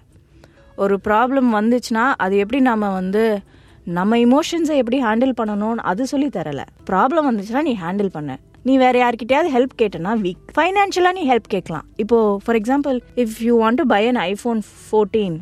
ஒரு 0.76 1.00
ப்ராப்ளம் 1.04 1.48
வந்துச்சுன்னா 1.58 2.04
அது 2.16 2.36
எப்படி 2.36 2.60
நம்ம 2.60 2.90
வந்து 2.92 3.42
நம்ம 3.84 4.16
இமோஷன்ஸை 4.16 4.76
எப்படி 4.82 4.98
ஹேண்டில் 5.02 5.34
பண்ணணும்னு 5.40 5.86
அது 5.90 6.06
சொல்லி 6.06 6.26
தரல. 6.26 6.62
ப்ராப்ளம் 6.90 7.28
வந்துச்சுன்னா 7.28 7.62
நீ 7.62 7.74
ஹேண்டில் 7.84 8.10
பண்ண. 8.16 8.38
நீ 8.62 8.76
வேற 8.76 8.94
யார்கிட்டயாவது 9.04 9.50
ஹெல்ப் 9.56 9.74
கேட்டனா 9.82 10.12
வீக் 10.24 10.44
ஃபைனான்ஷியலாக 10.56 11.12
நீ 11.12 11.22
ஹெல்ப் 11.30 11.48
கேட்கலாம். 11.48 11.86
இப்போ 11.96 12.38
for 12.44 12.56
example 12.56 12.98
if 13.16 13.36
you 13.38 13.54
want 13.62 13.80
to 13.82 13.86
buy 13.86 14.02
an 14.08 14.20
iPhone 14.32 14.60
fourteen 14.90 15.38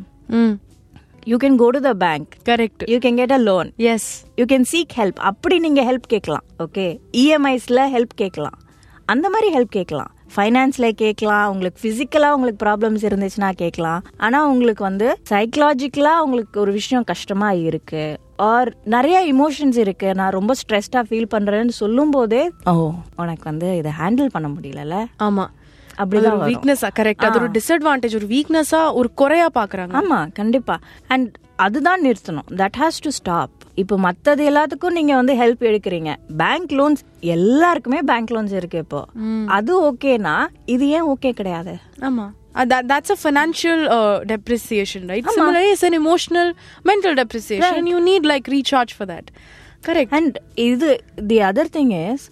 you 1.29 1.37
can 1.45 1.57
go 1.57 1.71
to 1.71 1.81
the 1.81 1.95
bank 1.95 2.27
correct 2.45 2.91
you 2.91 2.99
can 2.99 3.15
get 3.15 3.31
a 3.31 3.39
loan 3.39 3.73
yes 3.77 4.25
you 4.37 4.45
can 4.45 4.65
seek 4.73 4.93
help 4.97 5.15
அப்படி 5.15 5.59
நீங்க 5.59 5.83
ஹெல்ப் 5.83 6.07
கேட்கலாம். 6.07 6.45
Okay 6.59 6.99
இஎம்ஐஸ்ல 7.13 7.81
help 7.95 8.15
கேட்கலாம். 8.15 8.59
அந்த 9.05 9.31
மாதிரி 9.31 9.59
help 9.59 9.75
கேட்கலாம். 9.77 10.11
ஃபைனான்ஸ்ல 10.37 10.91
கேட்கலாம். 10.91 11.53
உங்களுக்கு 11.53 11.81
பிசிக்கலா 11.89 12.31
உங்களுக்கு 12.31 12.67
ப்ராப்ளம்ஸ் 12.67 13.05
இருந்துச்சுன்னா 13.09 13.53
கேட்கலாம். 13.53 14.05
ஆனா 14.17 14.47
உங்களுக்கு 14.47 14.85
வந்து 14.85 15.19
சைக்கலாஜிக்கலா 15.31 16.19
உங்களுக்கு 16.19 16.61
ஒரு 16.61 16.73
விஷயம் 16.73 17.05
கஷ்டமா 17.05 17.51
இருக்கு. 17.51 18.19
ஆர் 18.37 18.77
நிறைய 18.85 19.35
இமோஷன்ஸ் 19.35 19.77
இருக்கு. 19.77 20.15
நான் 20.15 20.31
ரொம்ப 20.31 20.55
ஸ்ட்ரெஸ்டா 20.55 21.03
ஃபீல் 21.11 21.33
பண்றேன்னு 21.35 21.69
சொல்லும் 21.69 22.11
போதே 22.11 22.51
ஓ. 22.65 22.91
உனக்கு 23.17 23.43
வந்து 23.43 23.77
இதை 23.77 23.93
ஹேண்டில் 24.01 24.27
பண்ண 24.27 24.49
முடியலல்ல? 24.49 25.05
ஆமா. 25.23 25.47
அப்படிதான். 25.99 26.41
வீக்னஸா 26.51 26.89
கரெக்ட் 26.99 27.27
அது 27.27 27.39
ஒரு 27.41 27.49
டிஸ்அட்வான்டேஜ் 27.57 28.17
ஒரு 28.21 28.29
வீக்னஸா 28.33 28.83
ஒரு 29.01 29.11
குறையா 29.21 29.49
பாக்குறாங்க 29.59 29.97
ஆமா 30.01 30.21
கண்டிப்பா 30.39 30.77
அண்ட் 31.15 31.29
அதுதான் 31.65 32.03
நிறுத்தணும் 32.07 32.49
தட் 32.61 32.79
ஹாஸ் 32.81 33.03
டு 33.05 33.11
ஸ்டாப் 33.19 33.53
இப்போ 33.83 33.97
மத்தது 34.05 34.43
எல்லாத்துக்கும் 34.51 34.97
நீங்க 34.99 35.13
வந்து 35.17 35.35
ஹெல்ப் 35.41 35.63
எடுக்கிறீங்க 35.71 36.11
பேங்க் 36.43 36.73
லோன்ஸ் 36.79 37.03
எல்லாருக்குமே 37.35 38.01
பேங்க் 38.11 38.33
லோன்ஸ் 38.37 38.57
இருக்கு 38.61 38.81
இப்போ 38.85 39.01
அது 39.59 39.75
ஓகேனா 39.89 40.37
இது 40.75 40.87
ஏன் 40.97 41.09
ஓகே 41.15 41.33
கிடையாது 41.41 41.75
ஆமா 42.09 42.27
that 42.65 42.89
that's 42.89 43.11
a 43.11 43.17
financial 43.19 43.81
uh, 43.89 44.25
depreciation, 44.25 45.07
right? 45.07 45.25
Similarly, 45.31 45.71
it's 45.71 45.83
an 45.83 45.95
emotional, 45.95 46.49
mental 46.85 47.15
depreciation. 47.15 47.75
Right. 47.75 47.87
You 47.87 48.01
need 48.03 48.25
like 48.25 48.47
recharge 48.49 48.95
for 48.95 49.07
that. 49.07 49.27
Correct. 49.83 50.11
And 50.19 50.37
இது 50.67 50.89
தி 51.31 51.39
அதர் 51.49 51.71
திங் 51.75 51.93
இஸ் 51.99 52.25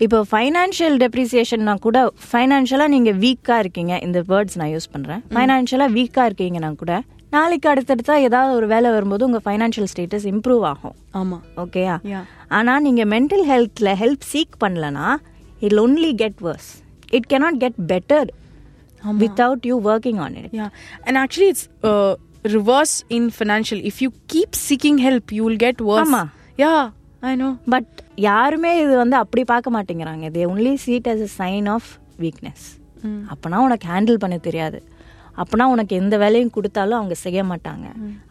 இப்போ 0.00 0.18
ஃபைனான்ஷியல் 0.30 0.96
டெப்ரிசியேஷன்னா 1.02 1.74
கூட 1.80 1.98
ஃபைனான்ஷியலாக 2.28 2.90
நீங்கள் 2.94 3.16
வீக்காக 3.22 3.62
இருக்கீங்க 3.64 3.94
இந்த 4.06 4.18
வேர்ட்ஸ் 4.28 4.58
நான் 4.60 4.72
யூஸ் 4.74 4.90
பண்ணுறேன் 4.92 5.22
ஃபைனான்ஷியலாக 5.32 5.94
வீக்காக 5.96 6.26
இருக்கீங்கன்னா 6.28 6.70
கூட 6.82 6.92
நாளைக்கு 7.32 7.68
அடுத்தடுத்தா 7.72 8.14
ஏதாவது 8.26 8.52
ஒரு 8.58 8.66
வேலை 8.66 8.90
வரும்போது 8.90 9.26
உங்கள் 9.26 9.44
ஃபைனான்ஷியல் 9.46 9.88
ஸ்டேட்டஸ் 9.92 10.26
இம்ப்ரூவ் 10.30 10.62
ஆகும் 10.70 10.94
Ama. 11.14 11.38
ஓகேயா. 11.64 11.96
ஆனால் 12.50 12.82
நீங்கள் 12.82 13.10
மென்டல் 13.14 13.44
ஹெல்த்தில் 13.50 13.92
ஹெல்ப் 14.02 14.24
சீக் 14.30 14.54
பண்ணலனா 14.62 15.08
it 15.62 15.76
only 15.84 16.12
get 16.22 16.40
worse 16.46 16.70
it 17.12 17.28
cannot 17.32 17.58
get 17.64 17.78
better 17.92 18.30
without 19.18 19.66
you 19.70 19.76
working 19.90 20.20
on 20.24 20.36
it 20.40 20.50
Yeah, 20.52 20.70
and 21.06 21.16
actually, 21.18 21.48
it's 21.48 21.64
uh, 21.82 22.12
reverse 22.54 22.94
in 23.10 23.24
financial. 23.32 23.80
If 23.90 23.98
you 24.04 24.10
keep 24.28 24.52
seeking 24.66 24.98
help, 25.00 25.26
you 25.32 25.44
will 25.44 25.60
get 25.60 25.78
worse. 25.82 26.06
Ama. 26.06 26.22
Yeah, 26.58 26.80
I 27.22 27.34
know. 27.34 27.52
But 27.74 27.92
யாருமே 28.26 28.70
இது 28.82 28.94
வந்து 28.96 29.16
அப்படி 29.22 29.42
பார்க்க 29.50 29.74
மாட்டேங்கிறாங்க. 29.76 30.26
They 30.36 30.42
only 30.52 30.74
see it 30.84 31.08
as 31.12 31.20
a 31.26 31.30
sign 31.40 31.66
of 31.74 31.88
weakness 32.22 32.64
அப்பனா 33.32 33.58
உனக்கு 33.66 33.86
handle 33.92 34.22
பண்ண 34.22 34.36
தெரியாது. 34.46 34.78
அப்பனா 35.42 35.64
உனக்கு 35.74 35.96
எந்த 35.96 36.14
வேலையும் 36.22 36.54
கொடுத்தாலும் 36.56 36.98
அவங்க 36.98 37.16
செய்ய 37.24 37.42
மாட்டாங்க. 37.50 37.86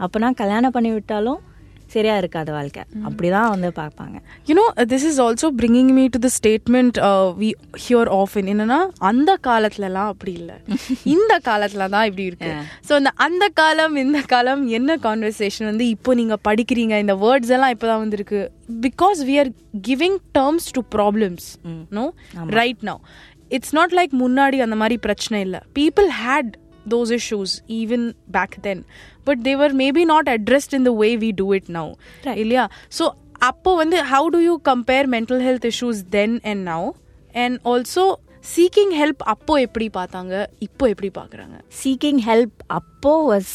அப்பனா 0.05 0.29
கல்யாணம் 0.41 0.75
பண்ணி 0.77 0.91
விட்டாலும் 0.95 1.39
சரியா 1.87 2.17
இருக்காது 2.17 2.51
வாழ்க்கை. 2.51 2.83
அப்படிதான் 3.09 3.49
வந்து 3.49 3.69
பார்ப்பாங்க. 3.75 4.17
You 4.47 4.55
know, 4.59 4.67
this 4.89 5.03
is 5.05 5.17
also 5.25 5.47
bringing 5.61 5.89
me 5.97 6.03
to 6.09 6.19
the 6.21 6.31
statement 6.39 6.97
uh, 6.97 7.33
we 7.41 7.49
hear 7.87 8.05
often. 8.21 8.45
என்னன்னா 8.53 8.79
அந்த 8.97 9.37
காலத்துலலாம் 9.47 10.11
அப்படி 10.13 10.33
இல்ல. 10.33 10.59
இந்த 11.15 11.39
காலத்துல 11.45 11.89
தான் 11.89 12.05
இப்படி 12.05 12.23
இருக்கு. 12.23 12.51
ஸோ 12.89 12.95
இந்த 12.97 13.09
அந்த 13.15 13.47
காலம் 13.47 13.95
இந்த 13.95 14.21
காலம் 14.21 14.67
என்ன 14.67 14.97
கான்வர்சேஷன் 14.97 15.69
வந்து 15.71 15.87
இப்போ 15.87 16.13
நீங்க 16.13 16.37
படிக்கிறீங்க 16.47 16.99
இந்த 16.99 17.15
வேர்ட்ஸ் 17.15 17.53
எல்லாம் 17.57 17.73
இப்போதான் 17.77 18.03
வந்திருக்கு. 18.05 18.51
Because 18.81 19.19
we 19.29 19.37
are 19.39 19.51
giving 19.87 20.19
terms 20.39 20.69
to 20.71 20.83
problems 20.95 21.47
no 21.89 22.13
right 22.59 22.83
now 22.83 23.01
it's 23.47 23.73
not 23.73 23.93
like 23.93 24.13
முன்னாடி 24.19 24.57
அந்த 24.67 24.75
மாதிரி 24.75 24.97
பிரச்சனை 24.97 25.41
இல்லை. 25.41 25.59
People 25.79 26.09
had 26.23 26.53
those 26.87 27.11
issues 27.11 27.51
even 27.79 28.01
back 28.29 28.51
then. 28.61 28.79
But 29.25 29.43
they 29.43 29.55
were 29.55 29.71
maybe 29.75 30.03
not 30.05 30.27
addressed 30.27 30.73
in 30.73 30.83
the 30.83 30.95
way 31.01 31.11
we 31.17 31.31
do 31.41 31.47
it 31.53 31.67
now. 31.79 31.87
Right. 32.27 32.39
இல்லையா 32.43 32.65
so 32.97 33.05
அப்போ 33.49 33.71
வந்து 33.81 33.97
how 34.11 34.29
do 34.35 34.39
you 34.45 34.53
compare 34.69 35.07
mental 35.15 35.43
health 35.47 35.67
issues 35.71 35.99
then 36.15 36.35
and 36.51 36.63
now 36.71 36.87
and 37.35 37.57
also 37.71 38.05
seeking 38.53 38.93
help 38.99 39.21
அப்போ 39.33 39.53
எப்படி 39.65 39.87
பார்த்தாங்க 39.97 40.33
இப்போ 40.67 40.85
எப்படி 40.93 41.09
பார்க்குறாங்க 41.19 41.55
seeking 41.81 42.21
help 42.29 42.57
அப்போ 42.79 43.13
வாஸ் 43.31 43.53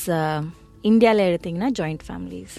இந்தியாவில் 0.85 1.25
எடுத்தீங்கன்னா 1.29 1.71
joint 1.81 2.05
families 2.09 2.57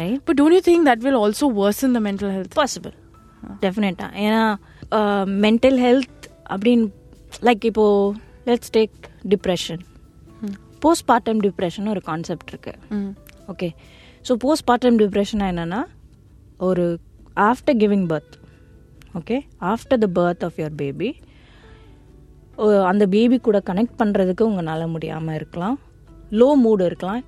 right 0.00 0.20
but 0.28 0.38
don't 0.40 0.56
you 0.58 0.62
think 0.70 0.86
that 0.90 1.04
will 1.06 1.20
also 1.24 1.48
worsen 1.62 1.94
the 1.98 2.02
mental 2.08 2.32
health 2.36 2.56
possible 2.62 2.94
டெஃபினட்டாக 3.64 4.10
ஏன்னா 4.24 4.42
மென்டல் 5.46 5.78
ஹெல்த் 5.86 6.24
அப்படின்னு 6.52 6.86
லைக் 7.48 7.64
இப்போ 7.70 7.86
let's 8.48 8.72
take 8.76 8.96
depression 9.32 9.82
postpartum 11.10 11.40
depression 11.46 11.88
ஒரு 11.94 12.02
கான்செப்ட் 12.10 12.50
இருக்கு. 12.52 12.72
Okay 13.52 13.68
so 14.26 14.34
post 14.44 14.66
partum 14.68 15.00
depression 15.02 15.42
என்னென்னா 15.50 15.80
ஒரு 16.68 16.84
after 17.50 17.78
giving 17.82 18.06
birth 18.12 18.36
okay 19.18 19.36
after 19.72 20.00
the 20.04 20.08
birth 20.20 20.44
of 20.46 20.58
your 20.60 20.78
baby 20.82 21.10
அந்த 22.90 23.04
baby 23.14 23.36
கூட 23.48 23.58
கனெக்ட் 23.68 24.00
பண்ணுறதுக்கு 24.00 24.42
உங்களால் 24.48 24.92
முடியாமல் 24.94 25.36
இருக்கலாம். 25.38 25.76
லோ 26.40 26.48
மூடு 26.62 26.82
இருக்கலாம். 26.88 27.22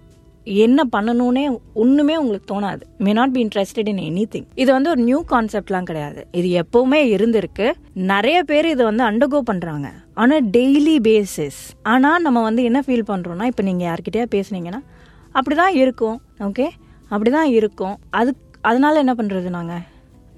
என்ன 0.65 0.81
பண்ணணும்னே 0.95 1.45
ஒன்றுமே 1.83 2.15
உங்களுக்கு 2.23 2.47
தோணாது. 2.53 2.83
May 3.05 3.11
not 3.19 3.35
be 3.37 3.41
interested 3.45 3.89
in 3.93 4.03
anything 4.33 4.49
இது 4.63 4.71
வந்து 4.77 4.91
ஒரு 4.95 5.03
நியூ 5.09 5.21
கான்செப்ட்லாம் 5.33 5.87
கிடையாது. 5.91 6.21
இது 6.39 6.49
எப்பவுமே 6.63 7.01
இருந்திருக்கு. 7.17 7.67
நிறைய 8.13 8.39
பேர் 8.51 8.69
இதை 8.75 8.85
வந்து 8.91 9.05
அண்டர்கோ 9.09 9.41
பண்ணுறாங்க 9.51 9.89
ஆனால் 10.17 10.45
டெய்லி 10.57 10.97
பேசிஸ் 11.09 11.61
ஆனால் 11.93 12.23
நம்ம 12.27 12.39
வந்து 12.49 12.63
என்ன 12.69 12.81
ஃபீல் 12.87 13.09
பண்ணுறோம்னா 13.11 13.47
இப்போ 13.51 13.63
நீங்கள் 13.69 13.89
யார்கிட்டயா 13.89 14.27
பேசுனீங்கன்னா 14.35 14.81
அப்படி 15.39 15.55
தான் 15.63 15.75
இருக்கும் 15.83 16.19
ஓகே 16.49 16.67
அப்படி 17.13 17.31
தான் 17.37 17.51
இருக்கும். 17.59 17.97
அது 18.19 18.31
அதனால 18.69 19.01
என்ன 19.05 19.13
பண்ணுறது 19.19 19.49
நாங்கள் 19.57 19.83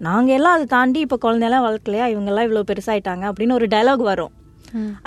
நாங்கள் 0.06 0.36
எல்லாம் 0.36 0.54
அதை 0.56 0.66
தாண்டி 0.74 0.98
இப்போ 1.04 1.16
குழந்தையெல்லாம் 1.24 1.64
வளர்க்கலையா? 1.66 2.06
இவங்கெல்லாம் 2.12 2.46
இவ்வளோ 2.46 2.62
பெருசாயிட்டாங்க 2.70 3.24
அப்படின்னு 3.30 3.56
ஒரு 3.58 3.66
டயலாக் 3.74 4.02
வரும். 4.12 4.32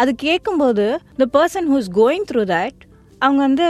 அது 0.02 0.12
கேட்கும்போது 0.26 0.86
the 1.22 1.26
person 1.38 1.68
who's 1.72 1.90
going 2.00 2.26
through 2.30 2.44
that 2.54 2.80
அவங்க 3.22 3.42
வந்து 3.48 3.68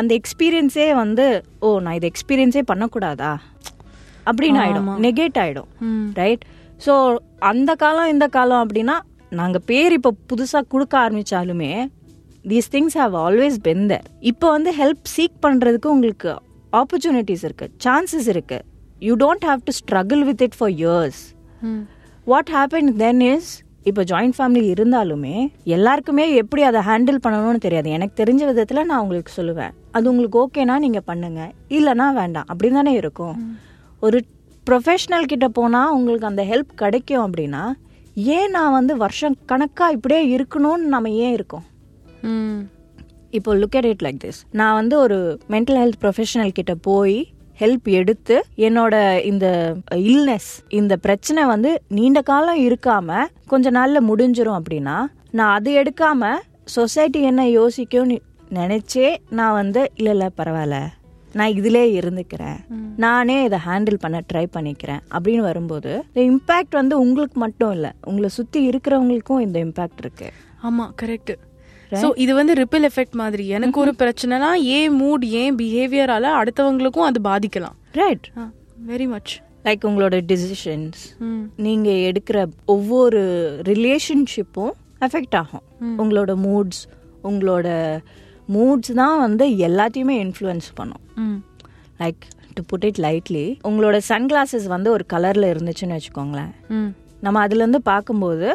அந்த 0.00 0.12
எக்ஸ்பீரியன்ஸே 0.20 0.88
வந்து 1.02 1.26
ஓ 1.66 1.68
நான் 1.84 1.98
இதை 1.98 2.08
எக்ஸ்பீரியன்ஸே 2.12 2.62
பண்ணக்கூடாதா? 2.70 3.32
அப்படின்னு 4.28 4.58
ஆயிடும். 4.64 4.90
நெகேட் 5.06 5.38
ஆயிடும். 5.44 5.70
ரைட் 6.20 6.42
ஸோ 6.86 6.94
அந்த 7.50 7.70
காலம் 7.84 8.12
இந்த 8.14 8.26
காலம் 8.36 8.62
அப்படின்னா 8.64 8.96
நாங்கள் 9.30 9.62
பேர் 9.66 9.92
இப்போ 9.92 10.10
புதுசாக 10.32 10.62
கொடுக்க 10.68 10.98
ஆரம்பிச்சாலுமே 10.98 11.86
these 12.48 12.68
things 12.72 12.96
have 12.98 13.14
always 13.14 13.56
been 13.62 13.98
இப்போ 14.20 14.50
வந்து 14.50 14.74
ஹெல்ப் 14.76 15.04
சீக் 15.16 15.36
பண்ணுறதுக்கு 15.42 15.86
உங்களுக்கு 15.86 16.36
ஆப்பர்ச்சுனிட்டிஸ் 16.72 17.44
இருக்கு 17.44 17.70
சான்சஸ் 17.84 18.28
இருக்கு. 18.28 18.60
You 19.00 19.16
don't 19.16 19.46
have 19.46 19.60
to 19.64 19.72
struggle 19.80 20.24
with 20.24 20.42
it 20.42 20.56
for 20.58 20.70
years 20.70 21.34
what 22.24 22.50
happen 22.52 22.96
then 22.96 23.20
is 23.20 23.64
இப்போ 23.82 24.02
ஜாயிண்ட் 24.02 24.36
ஃபேமிலி 24.38 24.74
இருந்தாலுமே 24.76 25.48
எல்லாருக்குமே 25.64 26.34
எப்படி 26.34 26.62
அதை 26.62 26.80
ஹேண்டில் 26.80 27.18
பண்ணணும்னு 27.24 27.58
தெரியாது. 27.58 27.90
எனக்கு 27.90 28.24
தெரிஞ்ச 28.24 28.44
விதத்தில் 28.44 28.84
நான் 28.84 29.00
உங்களுக்கு 29.00 29.42
சொல்லுவேன். 29.42 29.70
அது 29.90 30.10
உங்களுக்கு 30.10 30.38
ஓகேனா 30.44 30.78
நீங்கள் 30.78 31.02
பண்ணுங்க. 31.04 31.52
இல்லைனா 31.68 32.12
வேண்டாம். 32.12 32.46
அப்படின்னு 32.52 32.72
தானே 32.72 32.92
இருக்கும் 32.92 33.58
ஒரு 34.00 34.24
ப்ரொஃபஷனல் 34.70 35.22
கிட்ட 35.22 35.48
போனால் 35.48 35.90
உங்களுக்கு 35.90 36.26
அந்த 36.26 36.44
ஹெல்ப் 36.44 36.72
கிடைக்கும் 36.74 37.32
அப்படின்னா 37.32 37.72
ஏன் 38.16 38.50
நான் 38.50 38.72
வந்து 38.72 38.96
வருஷம் 38.96 39.36
கணக்காக 39.46 39.92
இப்படியே 39.92 40.38
இருக்கணும்னு 40.38 40.76
நம்ம 40.76 41.08
ஏன் 41.08 41.32
இருக்கோம்? 41.32 41.64
இப்போ 43.30 43.54
look 43.54 43.76
at 43.76 43.84
it 43.84 44.02
like 44.02 44.20
this 44.24 44.40
நான் 44.50 44.74
வந்து 44.74 44.98
ஒரு 44.98 45.38
மென்டல் 45.48 45.78
ஹெல்த் 45.78 46.00
ப்ரொஃபஷனல் 46.00 46.52
கிட்ட 46.52 46.74
போய் 46.74 47.28
ஹெல்ப் 47.60 47.88
எடுத்து 47.90 48.44
என்னோட 48.56 49.22
இந்த 49.22 49.76
இல்னஸ் 49.94 50.62
இந்த 50.68 50.96
பிரச்சனை 50.96 51.44
வந்து 51.44 51.82
நீண்ட 51.88 52.22
காலம் 52.22 52.60
இருக்காம 52.60 53.26
கொஞ்ச 53.46 53.70
நாள்ல 53.70 54.00
முடிஞ்சிரும் 54.00 54.64
அப்படின்னா 54.64 55.06
நான் 55.30 55.54
அது 55.54 55.70
எடுக்காம 55.82 56.34
சொசைட்டி 56.64 57.22
என்ன 57.22 57.44
யோசிக்கும்னு 57.44 58.18
நினைச்சே 58.50 59.16
நான் 59.30 59.52
வந்து 59.52 59.90
இல்ல 59.94 60.10
இல்ல 60.10 60.30
பரவாயில்ல. 60.36 60.76
நான் 61.38 61.54
இதிலே 61.58 61.82
இருந்துக்கிறேன். 62.00 62.58
நானே 63.04 63.36
இதை 63.48 63.58
ஹேண்டில் 63.66 63.98
பண்ண 64.04 64.18
ட்ரை 64.30 64.44
பண்ணிக்கிறேன். 64.56 65.02
அப்படின்னு 65.16 65.42
வரும்போது 65.50 65.92
இந்த 66.08 66.20
இம்பேக்ட் 66.30 66.74
வந்து 66.80 66.94
உங்களுக்கு 67.04 67.38
மட்டும் 67.44 67.72
இல்லை 67.76 67.90
உங்களை 68.10 68.30
சுத்தி 68.38 68.60
இருக்கிறவங்களுக்கும் 68.68 69.44
இந்த 69.46 69.58
இம்பேக்ட் 69.66 70.02
இருக்கு. 70.04 70.28
ஆமா 70.68 70.86
கரெக்ட் 71.02 71.34
ஸோ 72.02 72.08
இது 72.24 72.32
வந்து 72.38 72.52
ரிப்பிள் 72.60 72.84
எஃபெக்ட் 72.88 73.16
மாதிரி. 73.22 73.44
எனக்கு 73.56 73.78
ஒரு 73.82 73.92
பிரச்சனைனா 73.98 74.48
ஏன் 74.76 74.94
மூட் 75.00 75.24
ஏன் 75.40 75.56
பிஹேவியரால 75.60 76.30
அடுத்தவங்களுக்கும் 76.40 77.08
அது 77.08 77.20
பாதிக்கலாம். 77.30 77.76
ரைட் 78.00 78.26
வெரி 78.88 79.06
மச் 79.12 79.32
லைக் 79.66 79.86
உங்களோட 79.88 80.16
டிசிஷன்ஸ் 80.30 81.02
நீங்க 81.66 81.90
எடுக்கிற 82.08 82.38
ஒவ்வொரு 82.74 83.22
ரிலேஷன்ஷிப்பும் 83.70 84.74
எஃபெக்ட் 85.06 85.36
ஆகும். 85.40 85.64
உங்களோட 86.02 86.32
மூட்ஸ் 86.46 86.82
உங்களோட 87.28 87.68
மூட்ஸ் 88.54 88.92
தான் 89.00 89.18
வந்து 89.24 89.44
எல்லாத்தையுமே 89.68 90.14
இன்ஃப்ளூயன்ஸ் 90.24 90.68
பண்ணும். 90.78 91.02
Like 92.02 92.22
to 92.56 92.62
put 92.70 92.86
it 92.88 93.00
lightly 93.06 93.46
உங்களோட 93.68 93.96
சன்கிளாசஸ் 94.10 94.66
வந்து 94.74 94.88
ஒரு 94.96 95.04
கலர்ல 95.14 95.50
இருந்துச்சுன்னு 95.54 95.98
வச்சுக்கோங்களேன். 95.98 96.52
நம்ம 97.26 97.40
அதுல 97.46 97.62
இருந்து 97.64 97.80
பார்க்கும்போது 97.92 98.48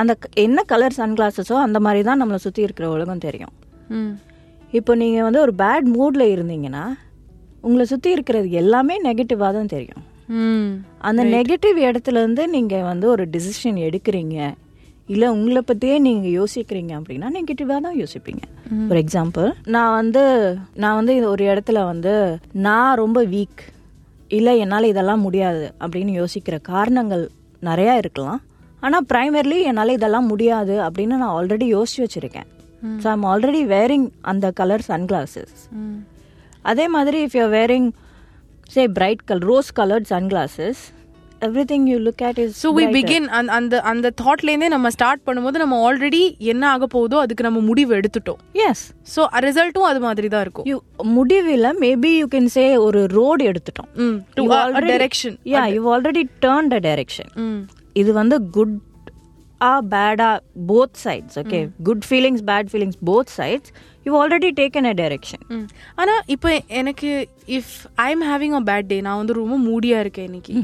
அந்த 0.00 0.12
என்ன 0.46 0.58
கலர் 0.72 0.98
சன்கிளாசஸோ 0.98 1.56
அந்த 1.66 1.78
மாதிரி 1.86 2.02
தான் 2.08 2.20
நம்மளை 2.22 2.40
சுத்தி 2.44 2.62
இருக்கிற 2.66 2.86
உலகம் 2.96 3.24
தெரியும். 3.26 3.54
இப்போ 4.78 4.92
நீங்க 5.02 5.18
வந்து 5.26 5.40
ஒரு 5.46 5.52
பேட் 5.62 5.88
மூட்ல 5.96 6.26
இருந்தீங்கன்னா 6.34 6.84
உங்களை 7.66 7.84
சுத்தி 7.90 8.10
இருக்கிறது 8.16 8.48
எல்லாமே 8.60 8.94
நெகட்டிவா 9.08 9.48
தான் 9.56 9.72
தெரியும். 9.74 10.04
அந்த 11.08 11.22
நெகட்டிவ் 11.36 11.78
இடத்துல 11.88 12.20
இருந்து 12.22 12.42
நீங்க 12.54 12.76
வந்து 12.90 13.06
ஒரு 13.14 13.24
டிசிஷன் 13.34 13.78
எடுக்கிறீங்க. 13.88 14.38
இல்ல 15.08 15.24
உங்களை 15.34 15.60
பத்தியே 15.68 15.96
நீங்க 16.06 16.26
யோசிக்கிறீங்க 16.38 16.92
அப்படின்னா 16.98 17.28
நெகட்டிவா 17.36 17.76
தான் 17.86 17.98
யோசிப்பீங்க. 18.02 18.42
ஃபார் 18.88 19.00
எக்ஸாம்பிள் 19.02 19.48
நான் 19.74 19.94
வந்து 19.98 20.22
நான் 20.82 20.98
வந்து 20.98 21.14
ஒரு 21.32 21.44
இடத்துல 21.52 21.78
வந்து 21.90 22.14
நான் 22.66 22.98
ரொம்ப 23.02 23.20
வீக் 23.34 23.62
இல்ல 24.38 24.54
என்னால 24.64 24.86
இதெல்லாம் 24.92 25.24
முடியாது 25.26 25.64
அப்படின்னு 25.82 26.12
யோசிக்கிற 26.20 26.58
காரணங்கள் 26.72 27.24
நிறைய 27.68 27.96
இருக்கலாம். 28.02 28.40
ஆனா 28.80 28.98
பிரைமர்லி 29.10 29.58
என்னால 29.70 29.92
இதெல்லாம் 29.98 30.30
முடியாது 30.32 30.76
அப்படின்னு 30.86 31.20
நான் 31.22 31.34
ஆல்ரெடி 31.38 31.66
யோசிச்சு 31.76 32.00
வச்சிருக்கேன். 32.04 32.48
ஸோ 33.02 33.08
ஐம் 33.14 33.26
ஆல்ரெடி 33.32 33.60
வேரிங் 33.74 34.06
அந்த 34.32 34.46
கலர் 34.60 34.84
சன்கிளாசஸ் 34.88 35.58
அதே 36.70 36.86
மாதிரி 36.94 37.18
if 37.26 37.36
you 37.40 37.44
wearing 37.58 37.90
say 38.74 38.82
bright 38.98 39.22
colour 39.28 39.46
rose 39.50 39.70
coloured 39.80 40.08
sunglasses 41.42 41.66
everything 41.66 41.86
you 41.86 41.98
look 41.98 42.22
at 42.22 42.38
is 42.38 42.62
so 42.62 42.66
we. 42.66 42.84
Begin 42.92 43.26
அந்த 43.48 43.80
அந்த 43.80 44.12
தாட்லேருந்தே 44.24 44.68
நம்ம 44.68 44.90
ஸ்டார்ட் 44.90 45.20
பண்ணும்போது 45.26 45.52
நம்ம 45.52 45.92
ஆல்ரெடி 45.92 46.38
என்ன 46.38 46.68
ஆக 46.68 46.86
போகுதோ 46.86 47.18
அதுக்கு 47.18 47.44
நம்ம 47.44 47.60
முடிவு 47.60 47.96
எடுத்துட்டோம். 47.96 48.36
Yes. 48.54 48.94
ஸோ 49.16 49.26
ரிசல்ட்டும் 49.32 49.88
அது 49.88 50.00
மாதிரி 50.00 50.28
தான் 50.28 50.40
இருக்கும். 50.40 50.64
You 50.64 50.78
முடிவில் 51.02 51.62
மேபி 51.62 52.16
யூ 52.16 52.26
கேன் 52.26 52.44
சே 52.44 52.76
ஒரு 52.76 53.06
ரோடு 53.06 53.44
எடுத்துட்டோம். 53.44 54.18
To 54.34 54.46
already- 54.46 54.88
direction 54.88 55.38
yeah 55.44 55.66
you 55.66 55.82
already 55.82 56.28
turned 56.46 56.72
a 56.72 56.78
direction. 56.78 57.26
ம் 57.34 57.66
இது 57.92 58.12
வந்து 58.12 58.50
குட் 58.50 58.78
ஆ 59.62 59.72
பேடா 59.92 60.28
both 60.68 60.98
sides 61.02 61.36
okay 61.40 61.58
good 61.82 62.04
feelings 62.08 62.44
bad 62.48 62.70
feelings 62.72 62.98
both 63.08 63.32
sides 63.36 63.70
you 64.06 64.12
already 64.20 64.48
taken 64.58 64.88
a 64.90 64.94
direction 65.00 65.42
hmm. 65.50 65.66
ஆனா 65.96 66.14
இப்போ 66.34 66.50
எனக்கு 66.78 67.10
if 67.58 67.72
I 67.98 68.08
am 68.10 68.24
having 68.30 68.54
a 68.54 68.62
bad 68.68 68.88
day 68.88 68.98
நான் 69.00 69.20
வந்து 69.20 69.36
ரொம்ப 69.38 69.56
மூடியா 69.66 69.98
இருக்கேன் 70.00 70.28
இன்னைக்கு. 70.30 70.54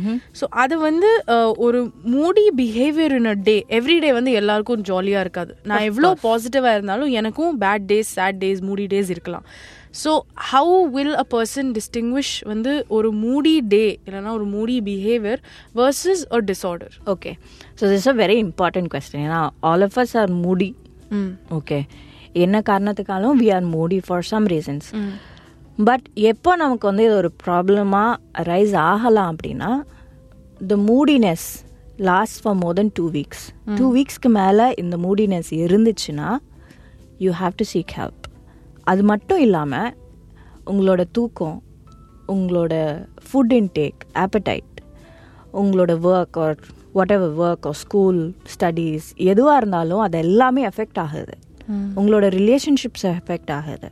ஸோ 0.41 0.47
அது 0.63 0.75
வந்து 0.81 1.11
ஒரு 1.67 1.81
மூடி 2.15 2.45
பிஹேவியர் 2.59 3.15
இன் 3.19 3.31
அ 3.31 3.37
டே 3.47 3.57
எவ்ரி 3.79 3.99
டே 4.01 4.11
வந்து 4.13 4.33
எல்லாருக்கும் 4.41 4.87
ஜாலியா 4.91 5.21
இருக்காது. 5.21 5.53
நான் 5.65 5.87
எவ்வளோ 5.89 6.11
பாசிட்டிவா 6.25 6.73
இருந்தாலும் 6.75 7.13
எனக்கும் 7.21 7.59
bad 7.61 7.87
days 7.91 8.15
sad 8.19 8.41
days 8.45 8.63
moody 8.63 8.87
days 8.87 9.13
இருக்கலாம். 9.17 9.47
So 9.95 10.11
how 10.49 10.77
will 10.95 11.15
a 11.15 11.27
person 11.31 11.71
distinguish 11.77 12.35
வந்து 12.45 12.73
ஒரு 12.89 13.11
மூடி 13.23 13.55
டே 13.69 13.85
இல்லைன்னா 14.01 14.33
ஒரு 14.33 14.47
moody 14.49 14.77
behaviour 14.83 15.41
versus 15.75 16.25
a 16.31 16.41
disorder 16.51 16.95
okay 17.07 17.33
so 17.81 17.85
this 17.95 18.09
a 18.09 18.15
very 18.15 18.39
important 18.45 18.91
question 18.95 19.25
ஏன்னா 19.27 19.41
all 19.71 19.87
of 19.89 19.99
us 19.99 20.15
are 20.17 20.33
moody 20.45 20.71
hmm 21.13 21.33
okay 21.59 21.81
என்ன 22.37 22.57
காரணத்துக்காலும் 22.69 23.37
we 23.41 23.49
are 23.51 23.67
moody 23.69 24.01
for 24.07 24.27
some 24.27 24.47
reasons 24.47 24.89
but 25.83 26.07
எப்போ 26.31 26.53
நமக்கு 26.57 26.85
வந்து 26.87 27.05
இது 27.05 27.15
ஒரு 27.15 27.31
ப்ராப்ளமாக 27.45 28.45
ரைஸ் 28.49 28.75
ஆகலாம் 28.85 29.31
அப்படின்னா 29.33 29.71
the 30.69 30.77
moodiness 30.87 31.49
last 32.03 32.41
for 32.43 32.57
more 32.57 32.75
than 32.75 32.93
two 32.95 33.05
weeks 33.11 33.45
two 33.79 33.87
வீக்ஸ்க்கு 33.93 34.31
மேலே 34.39 34.67
இந்த 34.83 34.97
மூடினஸ் 34.97 35.51
இருந்துச்சுன்னா 35.61 36.29
you 37.19 37.33
have 37.41 37.55
to 37.57 37.67
seek 37.73 37.95
help 37.95 38.25
அது 38.91 39.03
மட்டும் 39.03 39.41
இல்லாமல் 39.47 39.91
உங்களோட 40.71 41.03
தூக்கம் 41.13 41.59
உங்களோட 42.35 42.75
ஃபுட் 43.27 43.55
இன்டேக் 43.59 44.01
ஆப்படைட் 44.25 44.75
உங்களோட 45.61 45.93
work 46.11 46.39
or 46.45 46.59
whatever 47.17 47.35
work 47.45 47.67
or 47.71 47.79
school 47.83 48.21
studies 48.53 49.07
எதுவாக 49.31 49.61
இருந்தாலும் 49.61 50.03
அது 50.07 50.19
எல்லாமே 50.19 50.63
எஃபெக்ட் 50.71 51.01
ஆகுது. 51.05 51.35
உங்களோட 51.99 52.27
ரிலேஷன்ஷிப்ஸ் 52.39 53.07
எஃபெக்ட் 53.15 53.53
ஆகுது. 53.59 53.89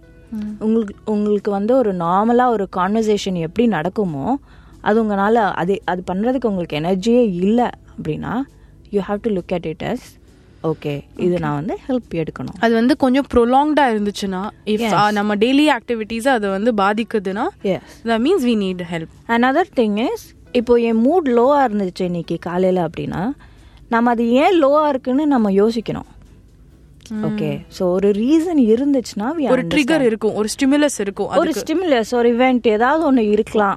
உங்களுக்கு 0.65 0.95
உங்களுக்கு 1.15 1.50
வந்து 1.57 1.73
ஒரு 1.81 1.91
நார்மலாக 2.05 2.55
ஒரு 2.57 2.65
கான்வர்சேஷன் 2.76 3.38
எப்படி 3.47 3.67
நடக்குமோ 3.76 4.26
அது 4.88 4.97
உங்களால் 5.03 5.41
அது 5.62 5.75
அது 5.93 6.00
பண்ணுறதுக்கு 6.11 6.50
உங்களுக்கு 6.53 6.79
எனர்ஜியே 6.81 7.23
இல்லை 7.43 7.69
அப்படின்னா 7.95 8.33
you 8.95 9.00
have 9.09 9.21
to 9.26 9.31
look 9.37 9.55
at 9.59 9.69
it 9.73 9.85
as 9.93 10.07
okay 10.68 10.94
இது 11.26 11.35
நான் 11.44 11.56
வந்து 11.61 11.75
ஹெல்ப் 11.87 12.14
எடுக்கணும். 12.23 12.56
அது 12.64 12.73
வந்து 12.80 12.94
கொஞ்சம் 13.04 13.26
ப்ரொலாங்டா 13.35 13.85
இருந்துச்சுன்னா 13.92 14.42
இஃப். 14.75 14.87
நம்ம 15.18 15.37
டெய்லி 15.44 15.66
ஆக்டிவிட்டீஸ் 15.76 16.28
அது 16.37 16.46
வந்து 16.56 16.73
பாதிக்குதுன்னா 16.82 17.46
that 18.11 18.20
means 18.26 18.46
we 18.50 18.56
need 18.64 18.82
help 18.92 19.14
another 19.37 19.70
thing 19.80 20.00
is 20.08 20.26
இப்போ 20.61 20.75
என் 20.88 21.00
மூட் 21.06 21.30
லோவாக 21.38 21.64
இருந்துச்சு 21.68 22.04
இன்னைக்கு 22.11 22.37
காலையில் 22.49 22.82
அப்படின்னா 22.88 23.23
நம்ம 23.94 24.11
அது 24.14 24.25
ஏன் 24.42 24.54
லோவாக 24.62 24.92
இருக்குன்னு 24.92 25.25
நம்ம 25.32 25.50
யோசிக்கணும். 25.62 26.11
ஓகே 27.26 27.50
ஸோ 27.76 27.82
ஒரு 27.96 28.08
ரீசன் 28.23 28.61
இருந்துச்சுன்னா 28.73 29.26
we 29.37 29.44
ஒரு 29.54 29.64
ட்ரிகர் 29.73 30.04
இருக்கும் 30.06 30.37
ஒரு 30.40 30.49
ஸ்டிமுலஸ் 30.54 30.99
இருக்கும் 31.04 31.28
ஒரு 31.42 31.52
ஸ்டிமுலஸ் 31.61 32.11
ஒரு 32.20 32.28
இவெண்ட் 32.37 32.66
ஏதாவது 32.76 33.02
ஒன்று 33.08 33.25
இருக்கலாம். 33.35 33.76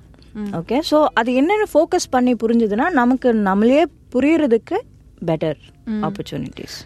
ஓகே 0.59 0.77
ஸோ 0.89 0.97
அது 1.19 1.29
என்னென்னு 1.41 1.67
ஃபோக்கஸ் 1.73 2.07
பண்ணி 2.15 2.33
புரிஞ்சுதுன்னா 2.43 2.87
நமக்கு 3.01 3.29
நம்மளே 3.49 3.83
புரியறதுக்கு 4.13 4.77
பெட்டர் 5.25 5.59
ஆப்பர்ச்சுனிட்டிஸ் 6.03 6.77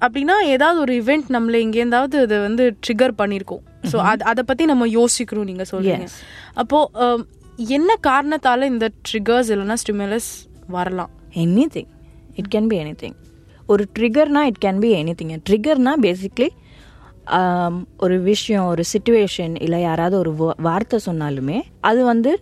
அப்படின்னா 0.00 0.36
ஏதாவது 0.46 0.80
ஒரு 0.80 1.02
இவெண்ட் 1.02 1.26
நம்மள 1.28 1.60
எங்கேயாவது 1.60 2.18
அது 2.18 2.40
வந்து 2.40 2.76
ட்ரிகர் 2.86 3.14
பண்ணிருக்கோம். 3.18 3.62
ஸோ 3.82 3.96
அது 4.02 4.24
அதை 4.24 4.44
பத்தி 4.44 4.64
நம்ம 4.64 4.86
யோசிக்கணும் 4.92 5.44
நீங்க 5.44 5.64
சொல்றீங்க. 5.70 6.06
Yes. 6.06 6.14
அப்போ 6.54 6.90
அஹ், 6.94 7.22
என்ன 7.72 7.96
காரணத்தால 8.02 8.62
இந்த 8.64 8.90
ட்ரிகர்ஸ் 9.10 9.50
இல்லைன்னா 9.52 9.72
ஸ்டிமுலஸ் 9.72 10.30
வரலாம்? 10.68 11.12
Anything 11.74 11.90
it 12.34 12.54
can 12.54 12.66
be 12.66 12.78
anything 12.96 13.16
ஒரு 13.68 13.86
ட்ரிகர்னா 13.98 14.40
it 14.42 14.64
can 14.64 14.78
be 14.78 14.90
any 14.94 15.14
thing 15.14 15.32
ட்ரிகர்னா 15.50 15.92
பேசிக்லி 16.02 16.48
ஒரு 17.96 18.20
விஷயம் 18.22 18.66
ஒரு 18.66 18.82
சுச்சுவேஷன் 18.92 19.62
இல்லை 19.62 19.80
யாராவது 19.80 20.18
ஒரு 20.18 20.32
வார்த்தை 20.60 20.98
சொன்னாலுமே 21.06 21.58
அது 21.80 22.04
வந்து 22.04 22.32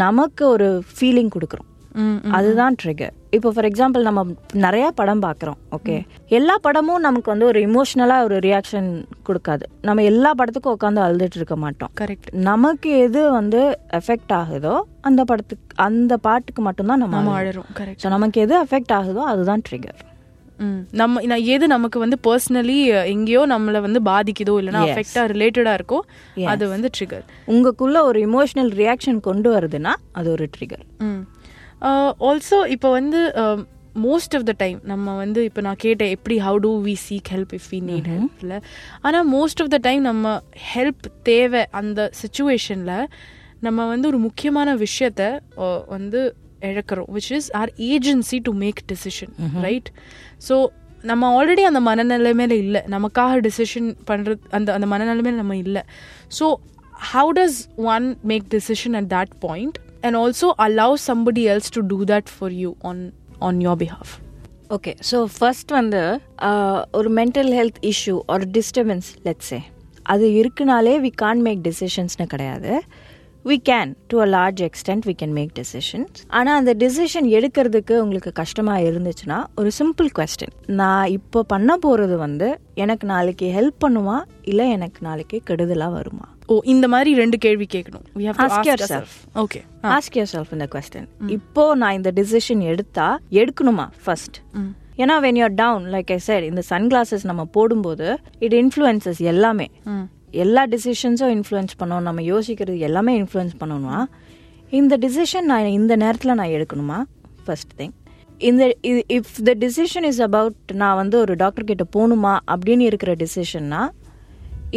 நமக்கு 0.00 0.48
ஒரு 0.48 0.68
ஃபீலிங் 0.90 1.32
கொடுக்குறோம் 1.34 1.68
அதுதான் 2.36 2.76
ட்ரிகர் 2.82 3.12
இப்போ 3.36 3.48
ஃபார் 3.54 3.66
எக்ஸாம்பிள் 3.68 4.06
நம்ம 4.08 4.20
நிறைய 4.64 4.86
படம் 5.00 5.22
பார்க்குறோம் 5.24 5.58
ஓகே 5.76 5.96
எல்லா 6.38 6.54
படமும் 6.66 7.04
நமக்கு 7.06 7.28
வந்து 7.32 7.46
ஒரு 7.50 7.60
இமோஷ்னலாக 7.68 8.26
ஒரு 8.28 8.36
ரியாக்ஷன் 8.46 8.88
கொடுக்காது. 9.28 9.64
நம்ம 9.88 10.04
எல்லா 10.10 10.30
படத்துக்கும் 10.40 10.74
உட்காந்து 10.76 11.04
அழுதுட்டு 11.04 11.38
இருக்க 11.40 11.56
மாட்டோம். 11.64 11.92
கரெக்ட் 12.00 12.28
நமக்கு 12.50 12.90
எது 13.06 13.22
வந்து 13.38 13.60
எஃபெக்ட் 14.00 14.34
ஆகுதோ 14.40 14.74
அந்த 15.10 15.20
படத்துக்கு 15.30 15.76
அந்த 15.88 16.16
பாட்டுக்கு 16.26 16.62
மட்டும்தான் 16.68 17.02
நம்ம. 17.04 17.36
அழறோம் 17.40 17.70
கரெக்ட் 17.80 18.02
ஸோ 18.04 18.10
நமக்கு 18.16 18.40
எது 18.46 18.56
அஃபெக்ட் 18.64 18.94
ஆகுதோ 18.98 19.22
அதுதான் 19.32 19.64
ட்ரிகர். 19.68 20.00
நம்ம 21.00 21.22
நான் 21.30 21.46
எது 21.54 21.64
நமக்கு 21.72 21.98
வந்து 22.02 22.16
பர்சனலி 22.26 22.76
எங்கேயோ 23.14 23.40
நம்மள 23.52 23.80
வந்து 23.86 24.00
பாதிக்குதோ 24.10 24.54
இல்லைன்னா 24.60 24.82
Yes. 24.82 24.92
அஃபெக்டா 24.92 25.22
ரிலேட்டடா 25.32 25.72
இருக்கோ. 25.78 25.98
அது 26.52 26.64
வந்து 26.74 26.88
ட்ரிகர் 26.96 27.24
உங்களுக்குள்ள 27.52 28.00
ஒரு 28.10 28.20
இமோஷனல் 28.28 28.70
ரியாக்ஷன் 28.82 29.18
கொண்டு 29.28 29.50
வருதுன்னா 29.56 29.94
அது 30.20 30.30
ஒரு 30.36 30.46
ட்ரிகர் 30.56 30.84
ஆல்சோ 32.28 32.58
இப்போ 32.74 32.88
வந்து 32.98 33.20
மோஸ்ட் 34.04 34.34
ஆஃப் 34.36 34.46
த 34.50 34.52
டைம் 34.62 34.78
நம்ம 34.92 35.14
வந்து 35.22 35.40
இப்போ 35.48 35.60
நான் 35.66 35.80
கேட்டேன் 35.84 36.12
எப்படி 36.16 36.36
how 36.46 36.58
do 36.66 36.70
we 36.86 36.94
seek 37.06 37.28
help 37.34 37.52
if 37.58 37.68
we 37.72 37.80
need 37.90 38.08
help 38.12 38.38
இல்லை 38.44 38.58
ஆனால் 39.06 39.26
மோஸ்ட் 39.34 39.60
ஆஃப் 39.64 39.72
த 39.74 39.78
டைம் 39.88 40.02
நம்ம 40.10 40.32
ஹெல்ப் 40.72 41.04
தேவை 41.30 41.62
அந்த 41.80 42.08
சுச்சுவேஷனில் 42.22 42.96
நம்ம 43.66 43.86
வந்து 43.92 44.06
ஒரு 44.12 44.18
முக்கியமான 44.28 44.70
விஷயத்த 44.86 45.22
uh, 45.64 45.80
வந்து 45.94 46.22
இழக்கிறோம் 46.68 47.10
which 47.16 47.30
is 47.38 47.48
our 47.60 47.70
agency 47.92 48.38
to 48.46 48.52
make 48.64 48.80
decision 48.92 49.32
right 49.66 49.88
so 50.48 50.56
நம்ம 51.10 51.22
ஆல்ரெடி 51.38 51.62
அந்த 51.70 51.80
மனநிலைமையில 51.88 52.54
இல்லை. 52.64 52.80
நமக்காக 52.94 53.40
டெசிஷன் 53.46 53.88
பண்ணுறது 54.10 54.42
அந்த 54.58 54.68
அந்த 54.76 54.86
மனநிலைமையில 54.92 55.40
நம்ம 55.42 55.56
இல்லை. 55.64 55.82
So 56.38 56.46
how 57.12 57.32
does 57.32 57.54
one 57.76 58.06
make 58.22 58.48
decision 58.48 58.94
at 58.94 59.08
that 59.08 59.30
point? 59.40 59.74
And 60.06 60.14
also 60.22 60.46
allow 60.66 60.90
somebody 61.08 61.44
else 61.52 61.68
to 61.76 61.82
do 61.94 61.98
that 62.12 62.26
for 62.38 62.50
you 62.62 62.70
on 62.90 62.98
on 63.48 63.60
your 63.66 63.76
behalf. 63.84 64.10
Okay 64.76 64.92
so 65.08 65.18
first 65.36 65.70
வந்து 65.78 66.02
uh, 66.48 66.78
ஒரு 66.98 67.08
மென்டல் 67.20 67.50
ஹெல்த் 67.58 67.80
இஷ்யூ 67.92 68.14
ஒரு 68.34 68.44
disturbance 68.58 69.08
let's say 69.26 69.60
அது 70.12 70.26
இருக்குனாலே 70.40 70.94
we 71.04 71.10
Khan 71.22 71.42
make 71.46 71.60
டெசிஷன்ஸ்னு 71.66 72.26
கிடையாது. 72.32 72.72
We 73.50 73.56
can 73.68 73.90
to 74.10 74.16
a 74.24 74.26
large 74.34 74.60
extent 74.66 75.04
we 75.08 75.14
can 75.20 75.34
make 75.38 75.50
decisions 75.58 76.20
ஆனால் 76.38 76.58
அந்த 76.60 76.72
decision 76.82 77.28
எடுக்கிறதுக்கு 77.38 77.94
உங்களுக்கு 78.04 78.32
கஷ்டமாக 78.40 78.86
இருந்துச்சுன்னா 78.90 79.38
ஒரு 79.60 79.70
சிம்பிள் 79.80 80.08
கொஸ்டின் 80.18 80.54
நான் 80.80 81.10
இப்போ 81.16 81.42
பண்ண 81.54 81.76
போகிறது 81.76 82.16
வந்து 82.26 82.48
எனக்கு 82.84 83.06
நாளைக்கு 83.14 83.48
ஹெல்ப் 83.58 83.78
பண்ணுமா? 83.84 84.16
இல்லை 84.52 84.66
எனக்கு 84.70 85.00
நாளைக்கு 85.08 85.38
கெடுதலாக 85.50 85.96
வருமா? 85.98 86.26
ஓ 86.52 86.54
இந்த 86.72 86.86
மாதிரி 86.92 87.10
ரெண்டு 87.20 87.36
கேள்வி 87.44 87.66
கேட்கணும் 87.74 88.04
we 88.18 88.24
have 88.28 88.38
to 88.40 88.44
Ask 88.46 88.56
ask 88.56 88.66
yourself. 88.70 89.10
Okay 89.42 89.60
ask 89.96 90.16
yourself 90.32 90.50
இந்த 90.56 90.66
கொஸ்டின் 90.74 91.06
இப்போ 91.36 91.64
நான் 91.82 91.96
இந்த 91.98 92.10
டிசிஷன் 92.18 92.62
எடுத்தா 92.72 93.06
எடுக்கணுமா 93.40 93.86
ஃபர்ஸ்ட் 94.04 94.38
ஏன்னா 95.02 95.14
when 95.24 95.38
you're 95.42 95.54
down 95.62 95.86
like 95.94 96.10
I 96.16 96.18
said 96.26 96.42
இந்த 96.50 96.62
சன் 96.70 96.88
கிளாஸஸ் 96.92 97.24
நம்ம 97.30 97.44
போடும்போது 97.56 98.08
இட் 98.46 98.56
இன்ஃப்ளூயன்சஸ் 98.62 99.20
எல்லாமே. 99.32 99.66
எல்லா 100.44 100.62
டிசிஷன்ஸும் 100.74 101.32
இன்ஃப்ளூயன்ஸ் 101.38 101.74
பண்ணணும். 101.80 102.06
நம்ம 102.08 102.20
யோசிக்கிறது 102.32 102.78
எல்லாமே 102.88 103.12
இன்ஃப்ளூயன்ஸ் 103.22 103.56
பண்ணணும்னா 103.60 103.98
இந்த 104.78 104.94
டிசிஷன் 105.04 105.46
நான் 105.50 105.74
இந்த 105.80 105.94
நேரத்தில் 106.04 106.36
நான் 106.40 106.54
எடுக்கணுமா? 106.56 106.98
ஃபர்ஸ்ட் 107.44 107.74
திங் 107.80 107.94
இந்த 108.48 108.62
if 109.18 109.34
the 109.48 109.52
decision 109.64 110.06
is 110.10 110.22
about 110.28 110.72
நான் 110.82 110.96
வந்து 111.02 111.16
ஒரு 111.24 111.34
டாக்டர் 111.42 111.68
கிட்ட 111.70 111.84
போகணுமா? 111.96 112.32
அப்படின்னு 112.54 112.86
இருக்கிற 112.90 113.12
டிசிஷன்னா 113.24 113.82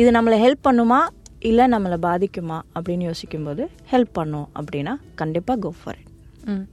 இது 0.02 0.10
நம்மளை 0.18 0.38
ஹெல்ப் 0.46 0.66
பண்ணுமா? 0.68 1.00
இல்லை 1.40 1.66
நம்மளை 1.66 1.98
பாதிக்குமா 2.02 2.62
அப்படின்னு 2.76 3.04
யோசிக்கும்போது 3.04 3.70
ஹெல்ப் 3.92 4.14
பண்ணும் 4.14 4.50
அப்படின்னா 4.60 4.96
கண்டிப்பாக 5.16 5.60
go 5.60 5.74
for 5.84 5.98
it 5.98 6.66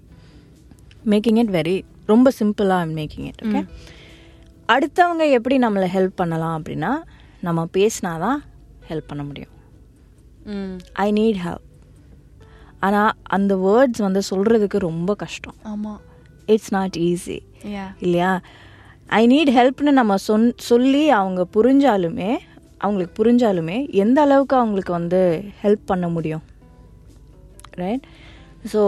making 1.07 1.39
it 1.39 1.51
very 1.51 1.83
ரொம்ப 2.07 2.31
சிம்பிளாக 2.39 2.89
மேக்கிங் 2.99 3.27
இட் 3.27 3.43
ஓகே 3.43 3.67
அடுத்தவங்க 4.69 5.31
எப்படி 5.31 5.59
நம்மளை 5.59 5.89
ஹெல்ப் 5.95 6.17
பண்ணலாம் 6.17 6.63
அப்படின்னா 6.63 6.93
நம்ம 7.41 7.69
பேசினாதான் 7.73 8.39
ஹெல்ப் 8.89 9.07
பண்ண 9.07 9.25
முடியும். 9.25 9.53
ஐ 10.93 11.13
நீட் 11.13 11.37
ஹெல்ப் 11.45 11.67
ஆனால் 12.79 13.13
அந்த 13.23 13.57
வேர்ட்ஸ் 13.57 14.03
வந்து 14.03 14.21
சொல்கிறதுக்கு 14.31 14.79
ரொம்ப 14.79 15.15
கஷ்டம். 15.15 15.55
ஆமா. 15.65 15.97
இட்ஸ் 16.47 16.73
நாட் 16.73 16.97
ஈஸி 16.99 17.39
இல்லையா? 18.01 18.41
ஐ 19.07 19.27
நீட் 19.27 19.53
ஹெல்ப்னு 19.57 19.91
நம்ம 19.91 20.17
சொன் 20.17 20.53
சொல்லி 20.57 21.11
அவங்க 21.11 21.47
புரிஞ்சாலுமே 21.55 22.37
அவங்களுக்கு 22.85 23.15
புரிஞ்சாலுமே 23.19 23.79
எந்த 24.05 24.19
அளவுக்கு 24.27 24.57
அவங்களுக்கு 24.61 24.93
வந்து 24.99 25.21
ஹெல்ப் 25.63 25.85
பண்ண 25.91 26.09
முடியும்? 26.17 26.45
ரைட் 27.83 28.07
ஸோ 28.73 28.83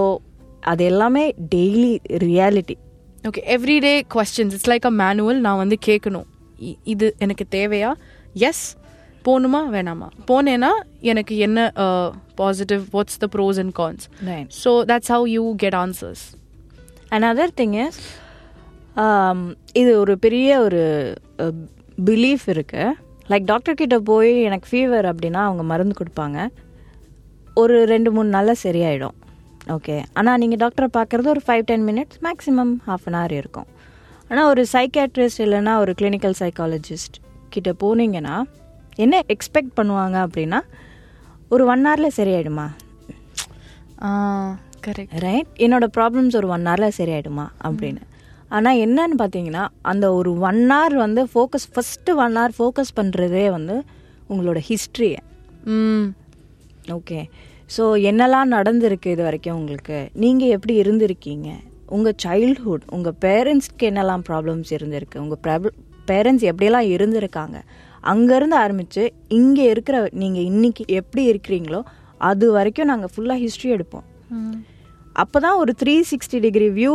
அது 0.72 0.84
எல்லாமே 0.92 1.24
daily 1.54 1.92
reality 2.26 2.76
okay 3.28 3.42
everyday 3.56 3.94
questions 4.14 4.54
it's 4.56 4.70
like 4.72 4.88
a 4.90 4.94
manual 5.02 5.40
நான் 5.46 5.62
வந்து 5.62 5.78
கேட்கணும். 5.86 6.26
இது 6.94 7.06
எனக்கு 7.24 7.46
தேவையா? 7.56 7.90
எஸ் 8.48 8.64
போகணுமா 9.26 9.60
வேணாமா? 9.76 10.08
போனேன்னா 10.30 10.72
எனக்கு 11.12 11.36
என்ன 11.46 11.68
positive 12.40 12.82
what's 12.92 13.20
the 13.24 13.28
pros 13.36 13.58
and 13.62 13.74
cons. 13.80 14.04
So 14.62 14.72
that's 14.92 15.12
how 15.14 15.28
you 15.36 15.44
get 15.64 15.78
answers 15.84 16.24
another 17.16 17.48
thing 17.58 17.72
is 17.82 17.96
um, 19.02 19.40
இது 19.80 19.90
ஒரு 20.02 20.14
பெரிய 20.24 20.48
ஒரு 20.66 20.82
பிலீஃப் 22.04 22.46
இருக்கு. 22.54 22.84
லைக் 23.30 23.46
டாக்டர் 23.50 23.78
கிட்ட 23.80 23.96
போய் 24.10 24.32
எனக்கு 24.48 24.66
ஃபீவர் 24.70 25.06
அப்படின்னா 25.12 25.40
அவங்க 25.48 25.62
மருந்து 25.70 25.94
கொடுப்பாங்க. 26.00 26.38
ஒரு 27.62 27.76
ரெண்டு 27.92 28.10
மூணு 28.16 28.28
நாளில் 28.34 28.62
சரியாயிடும். 28.64 29.16
ஓகே 29.74 29.96
ஆனால் 30.18 30.38
நீங்கள் 30.42 30.60
டாக்டரை 30.62 30.88
பார்க்குறது 30.96 31.28
ஒரு 31.34 31.42
five 31.46 31.64
ten 31.70 31.86
minutes 31.88 32.18
maximum 32.26 32.72
half 32.88 33.06
an 33.08 33.18
hour 33.18 33.34
இருக்கும். 33.40 33.68
ஆனால் 34.28 34.48
ஒரு 34.52 34.62
சைக்காட்ரிஸ்ட் 34.74 35.42
இல்லைன்னா 35.46 35.74
ஒரு 35.82 35.94
கிளினிக்கல் 36.00 36.36
சைக்காலஜிஸ்ட் 36.42 37.16
கிட்ட 37.54 37.72
போனீங்கன்னா 37.82 38.36
என்ன 39.04 39.22
எக்ஸ்பெக்ட் 39.34 39.74
பண்ணுவாங்க 39.78 40.16
அப்படின்னா 40.26 40.60
ஒரு 41.54 41.64
ஒன் 41.72 41.84
ஹவரில் 41.86 42.16
சரியாயிடுமா? 42.18 42.66
கரெக்ட் 44.86 45.14
ரைட் 45.24 45.50
என்னோட 45.64 45.86
ப்ராப்ளம்ஸ் 45.96 46.36
ஒரு 46.40 46.48
ஒன் 46.56 46.66
ஹவரில் 46.70 46.96
சரியாயிடுமா? 47.00 47.46
அப்படின்னு. 47.68 48.02
ஆனால் 48.50 48.80
என்னன்னு 48.84 49.16
பார்த்தீங்கன்னா 49.22 49.64
அந்த 49.92 50.06
ஒரு 50.18 50.30
ஒன் 50.48 50.62
ஹவர் 50.72 50.96
வந்து 51.04 51.22
focus 51.32 51.68
first 51.74 52.16
one 52.24 52.36
hour 52.38 52.56
focus 52.58 52.96
பண்ணுறதே 52.98 53.46
வந்து 53.56 53.76
உங்களோட 54.30 54.58
ஹிஸ்ட்ரியை 54.70 55.20
ஓகே 56.96 57.20
ஸோ 57.74 57.84
என்னெல்லாம் 58.10 58.52
நடந்திருக்கு 58.56 59.12
இது 59.14 59.22
வரைக்கும் 59.26 59.56
உங்களுக்கு? 59.60 59.98
நீங்கள் 60.22 60.52
எப்படி 60.56 60.74
இருந்திருக்கீங்க? 60.82 61.48
உங்கள் 61.96 62.16
சைல்ட்ஹுட் 62.24 62.84
உங்கள் 62.96 63.16
பேரண்ட்ஸ்க்கு 63.24 63.88
என்னெல்லாம் 63.90 64.22
ப்ராப்ளம்ஸ் 64.28 64.70
இருந்திருக்கு? 64.76 65.18
உங்கள் 65.24 65.72
பேரண்ட்ஸ் 66.10 66.46
எப்படியெல்லாம் 66.50 66.90
இருந்திருக்காங்க? 66.94 67.58
அங்கேருந்து 68.12 68.56
ஆரம்பித்து 68.64 69.02
இங்கே 69.38 69.64
இருக்கிற 69.72 69.96
நீங்கள் 70.22 70.46
இன்னைக்கு 70.50 70.84
எப்படி 71.00 71.22
இருக்கிறீங்களோ 71.32 71.80
அது 72.20 72.46
வரைக்கும் 72.56 72.90
நாங்கள் 72.92 73.12
ஃபுல்லாக 73.14 73.42
ஹிஸ்ட்ரி 73.44 73.70
எடுப்போம். 73.76 74.06
அப்போ 75.22 75.38
தான் 75.46 75.58
ஒரு 75.62 75.72
three 75.82 75.96
sixty 76.12 76.38
degree 76.46 76.68
view 76.78 76.94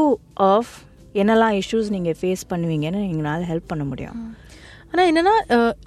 of 0.53 0.73
என்னெல்லாம் 1.13 1.55
இஷ்யூஸ் 1.61 1.91
நீங்கள் 1.95 2.17
ஃபேஸ் 2.21 2.45
பண்ணுவீங்கன்னு 2.53 3.01
எங்களால் 3.11 3.49
ஹெல்ப் 3.51 3.71
பண்ண 3.73 3.83
முடியும். 3.83 4.17
ஆனால் 4.93 5.09
என்னன்னா 5.09 5.33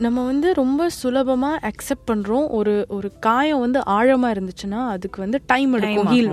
நம்ம 0.05 0.19
வந்து 0.29 0.49
ரொம்ப 0.61 0.83
சுலபமாக 0.99 1.57
அக்செப்ட் 1.71 2.07
பண்ணுறோம் 2.11 2.47
ஒரு 2.59 2.75
ஒரு 2.97 3.09
காயம் 3.27 3.63
வந்து 3.65 3.81
ஆழமாக 3.97 4.35
இருந்துச்சுன்னா 4.35 4.81
அதுக்கு 4.93 5.19
வந்து 5.25 5.39
டைம் 5.53 5.73
எடுக்கும் 5.79 6.09
heal 6.13 6.31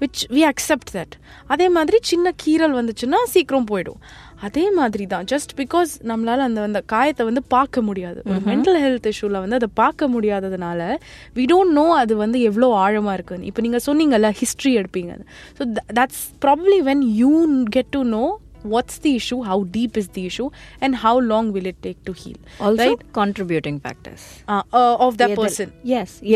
which 0.00 0.22
we 0.36 0.42
accept 0.52 0.90
that 0.96 1.14
அதே 1.54 1.68
மாதிரி 1.76 1.98
சின்ன 2.10 2.32
கீறல் 2.44 2.74
வந்துச்சுன்னா 2.78 3.20
சீக்கிரம் 3.34 3.68
போயிடும். 3.70 4.00
அதே 4.46 4.64
மாதிரி 4.78 5.04
தான் 5.12 5.26
ஜஸ்ட் 5.32 5.52
பிகாஸ் 5.60 5.92
நம்மளால 6.10 6.44
அந்த 6.48 6.60
அந்த 6.68 6.80
காயத்தை 6.92 7.22
வந்து 7.28 7.42
பார்க்க 7.54 7.82
முடியாது. 7.88 8.18
ஒரு 8.30 8.40
மென்டல் 8.50 8.78
ஹெல்த் 8.84 9.08
இஷ்யூவில் 9.12 9.40
வந்து 9.44 9.58
அதை 9.60 9.68
பார்க்க 9.82 10.08
முடியாததுனால 10.14 10.80
வி 11.38 11.44
டோன்ட் 11.52 11.74
நோ 11.80 11.86
அது 12.02 12.16
வந்து 12.24 12.40
எவ்வளோ 12.48 12.68
ஆழமாக 12.84 13.16
இருக்குன்னு. 13.18 13.48
இப்போ 13.52 13.62
நீங்கள் 13.66 13.84
சொன்னீங்கல்ல 13.88 14.30
ஹிஸ்ட்ரி 14.42 14.72
எடுப்பீங்க. 14.80 15.14
So 15.58 15.64
that's 16.00 16.26
probably 16.46 16.78
when 16.90 17.02
you 17.22 17.32
get 17.78 17.90
to 17.96 18.02
know 18.18 18.26
what's 18.72 18.96
the 19.04 19.10
issue 19.18 19.36
how 19.48 19.56
deep 19.74 19.96
is 20.00 20.06
the 20.14 20.22
issue 20.28 20.46
and 20.84 20.92
how 21.02 21.12
long 21.30 21.52
will 21.54 21.66
it 21.70 21.76
take 21.86 21.98
to 22.08 22.12
heal 22.20 22.38
also 22.66 22.84
right? 22.84 23.02
Contributing 23.18 23.78
factors 23.84 24.24
uh, 24.54 24.62
uh, 24.80 24.94
of 25.06 25.12
that 25.20 25.34
person. 25.40 25.68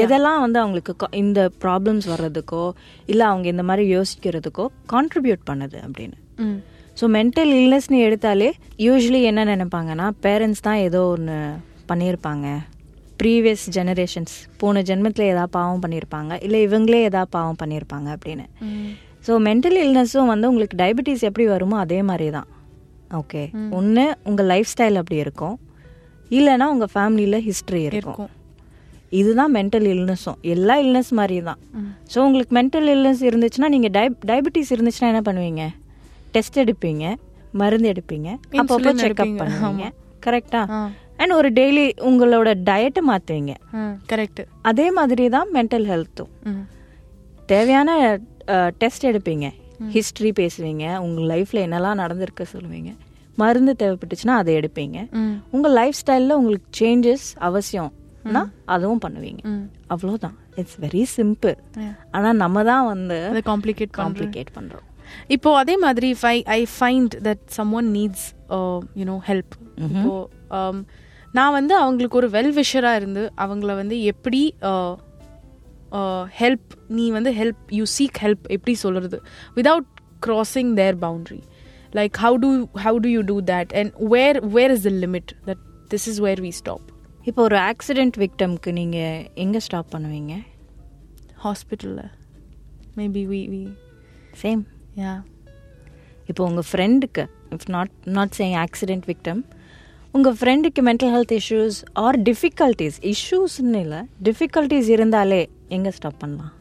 எதெல்லாம் 0.02 0.40
வந்து 0.44 0.58
அவங்களுக்கு 0.62 1.08
இந்த 1.22 1.40
problems 1.64 2.06
வர்றதுக்கோ 2.12 2.64
இல்லை 3.12 3.26
அவங்க 3.30 3.48
இந்த 3.54 3.64
மாதிரி 3.70 3.86
யோசிக்கிறதுக்கோ 3.96 4.66
contribute 4.94 5.42
பண்ணுது 5.50 5.80
அப்படின்னு. 5.86 6.16
ஸோ 6.98 7.04
மென்டல் 7.16 7.52
இல்னஸ்னு 7.58 7.98
எடுத்தாலே 8.06 8.48
யூஸ்வலி 8.86 9.20
என்ன 9.30 9.44
நினைப்பாங்கன்னா 9.52 10.06
பேரண்ட்ஸ் 10.26 10.64
தான் 10.66 10.80
ஏதோ 10.88 11.00
ஒன்று 11.14 11.38
பண்ணியிருப்பாங்க. 11.90 12.46
ப்ரீவியஸ் 13.20 13.64
ஜெனரேஷன்ஸ் 13.76 14.34
போன 14.60 14.82
ஜென்மத்தில் 14.88 15.30
ஏதாவது 15.32 15.52
பாவம் 15.56 15.82
பண்ணியிருப்பாங்க 15.84 16.32
இல்லை 16.46 16.60
இவங்களே 16.66 17.00
ஏதாவது 17.08 17.30
பாவம் 17.36 17.58
பண்ணியிருப்பாங்க 17.62 18.08
அப்படின்னு. 18.16 18.46
ஸோ 19.26 19.32
மென்டல் 19.48 19.78
இல்னஸும் 19.84 20.30
வந்து 20.32 20.48
உங்களுக்கு 20.50 20.78
டயபெட்டிஸ் 20.82 21.26
எப்படி 21.28 21.44
வருமோ 21.54 21.76
அதே 21.84 21.98
மாதிரி 22.08 22.28
தான் 22.36 22.48
ஓகே 23.20 23.42
ஒன்று 23.78 24.04
உங்கள் 24.28 24.48
லைஃப் 24.52 24.70
ஸ்டைல் 24.72 24.98
அப்படி 25.00 25.18
இருக்கும். 25.24 25.56
இல்லைன்னா 26.38 26.66
உங்கள் 26.74 26.90
ஃபேமிலியில் 26.94 27.42
ஹிஸ்ட்ரி 27.48 27.82
இருக்கும். 27.90 28.30
இதுதான் 29.20 29.52
மென்டல் 29.56 29.86
இல்னஸும் 29.94 30.38
எல்லா 30.54 30.74
இல்னஸ் 30.84 31.12
மாதிரி 31.18 31.38
தான் 31.48 31.60
ஸோ 32.12 32.18
உங்களுக்கு 32.26 32.54
மென்டல் 32.58 32.88
இல்னஸ் 32.94 33.22
இருந்துச்சுன்னா 33.28 33.68
நீங்கள் 33.74 33.94
டய 33.96 34.08
டயபெட்டிஸ் 34.30 34.72
இருந்துச்சுன்னா 34.76 35.10
என்ன 35.12 35.22
பண்ணுவீங்க? 35.28 35.64
டெஸ்ட் 36.34 36.58
எடுப்பீங்க 36.64 37.04
மருந்து 37.60 37.88
எடுப்பீங்க 37.92 38.28
அப்பப்போ 38.60 38.92
செக்அப். 39.04 39.38
பண்ணுவீங்க. 39.40 39.86
கரெக்டா. 40.26 40.60
அண்ட் 41.20 41.34
ஒரு 41.38 41.48
டெய்லி 41.58 41.84
உங்களோட 42.08 42.50
டயட்டை 42.68 43.02
மாற்றுவீங்க 43.08 43.54
கரெக்ட் 44.12 44.42
அதே 44.70 44.86
மாதிரி 44.98 45.24
தான் 45.36 45.50
மென்டல் 45.56 45.86
ஹெல்த்தும் 45.92 46.30
தேவையான 47.52 47.90
டெஸ்ட் 48.82 49.04
எடுப்பீங்க. 49.10 49.46
ஹிஸ்ட்ரி 49.94 50.30
பேசுவீங்க. 50.40 50.84
உங்கள் 51.06 51.28
லைஃப்பில் 51.32 51.64
என்னெல்லாம் 51.66 52.00
நடந்திருக்கு 52.02 52.44
சொல்லுவீங்க. 52.54 52.90
மருந்து 53.42 53.72
தேவைப்பட்டுச்சுன்னா 53.82 54.34
அதை 54.40 54.52
எடுப்பீங்க. 54.60 54.98
உங்கள் 55.54 55.74
லைஃப் 55.78 55.98
ஸ்டைலில் 56.00 56.38
உங்களுக்கு 56.40 56.68
சேஞ்சஸ் 56.80 57.26
அவசியம்னா 57.48 58.42
அதுவும் 58.74 59.02
பண்ணுவீங்க. 59.04 59.42
அவ்வளோதான் 59.94 60.36
இட்ஸ் 60.60 60.78
வெரி 60.84 61.02
சிம்பிள் 61.16 61.56
ஆனால் 62.16 62.40
நம்ம 62.44 62.64
தான் 62.70 62.86
வந்து 62.92 63.18
காம்ப்ளிகேட் 63.50 63.92
காம்ப்ளிகேட் 64.00 64.50
பண்ணுறோம் 64.58 64.86
இப்போ 65.36 65.50
அதே 65.62 65.76
மாதிரி 65.84 66.08
if 66.16 66.26
I 66.32 66.36
I 66.58 66.60
find 66.76 67.14
that 67.28 67.44
someone 67.80 67.88
needs 67.98 68.26
you know 69.00 69.16
help 69.30 69.54
இப்போ 69.86 70.12
um, 70.58 70.78
நான் 71.38 71.54
வந்து 71.58 71.74
அவங்களுக்கு 71.82 72.18
ஒரு 72.20 72.28
வெல் 72.34 72.54
விஷராக 72.58 72.98
இருந்து 73.00 73.22
அவங்கள 73.44 73.74
வந்து 73.78 73.96
எப்படி 74.12 74.40
ஹெல்ப் 76.40 76.70
நீ 76.96 77.04
வந்து 77.16 77.30
ஹெல்ப் 77.38 77.62
யூ 77.78 77.84
சீக் 77.94 78.18
ஹெல்ப் 78.24 78.44
எப்படி 78.56 78.74
சொல்கிறது 78.84 79.18
without 79.58 79.88
crossing 80.22 80.74
their 80.76 80.94
boundary. 80.94 81.42
Like 81.92 82.16
how 82.16 82.36
do 82.36 82.50
how 82.76 82.94
do 82.98 83.08
you 83.08 83.22
do 83.24 83.36
that? 83.42 83.72
And 83.72 83.92
where 84.12 84.36
where 84.48 84.70
is 84.70 84.82
the 84.84 84.94
limit 84.96 85.34
that 85.44 85.58
this 85.90 86.06
is 86.06 86.18
where 86.20 86.40
we 86.46 86.52
stop? 86.54 86.82
இப்போ 87.26 87.40
ஒரு 87.48 87.56
ஆக்சிடென்ட் 87.70 88.16
விக்டம்க்கு 88.22 88.70
நீங்கள் 88.72 89.26
எங்கே 89.42 89.60
ஸ்டாப் 89.66 89.92
பண்ணுவீங்க? 89.94 90.34
Hospital 91.38 91.92
maybe 92.96 93.20
we 93.26 93.40
we 93.52 93.62
சேம் 94.42 94.62
yeah. 94.96 95.18
இப்போ 96.26 96.44
உங்கள் 96.44 96.66
ஃப்ரெண்டுக்கு 96.72 97.22
if 97.50 97.68
not 97.68 97.90
not 98.04 98.34
saying 98.38 98.56
accident 98.64 99.06
victim 99.06 99.42
உங்கள் 100.12 100.36
ஃப்ரெண்டுக்கு 100.40 100.80
mental 100.88 101.12
health 101.14 101.34
issues 101.38 101.78
or 101.92 102.16
difficulties 102.22 102.98
இஷ்யூஸ்னு 103.12 103.80
இல்லை 103.84 104.00
டிஃபிகல்ட்டிஸ் 104.28 104.88
இருந்தாலே 104.88 105.48
எங்கே 105.68 105.90
ஸ்டாப் 105.90 106.18
பண்ணலாம். 106.18 106.52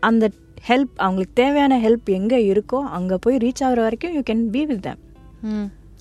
அந்த 0.00 0.30
ஹெல்ப் 0.68 0.94
அவங்களுக்கு 0.96 1.32
தேவையான 1.34 1.78
ஹெல்ப் 1.78 2.10
எங்கே 2.18 2.52
இருக்கோ 2.52 2.78
அங்கே 2.98 3.16
போய் 3.24 3.36
ரீச் 3.36 3.64
ஆகுற 3.66 3.80
வரைக்கும் 3.86 4.14
you 4.14 4.22
can 4.30 4.44
be 4.56 4.66
with 4.66 4.82
them. 4.82 5.02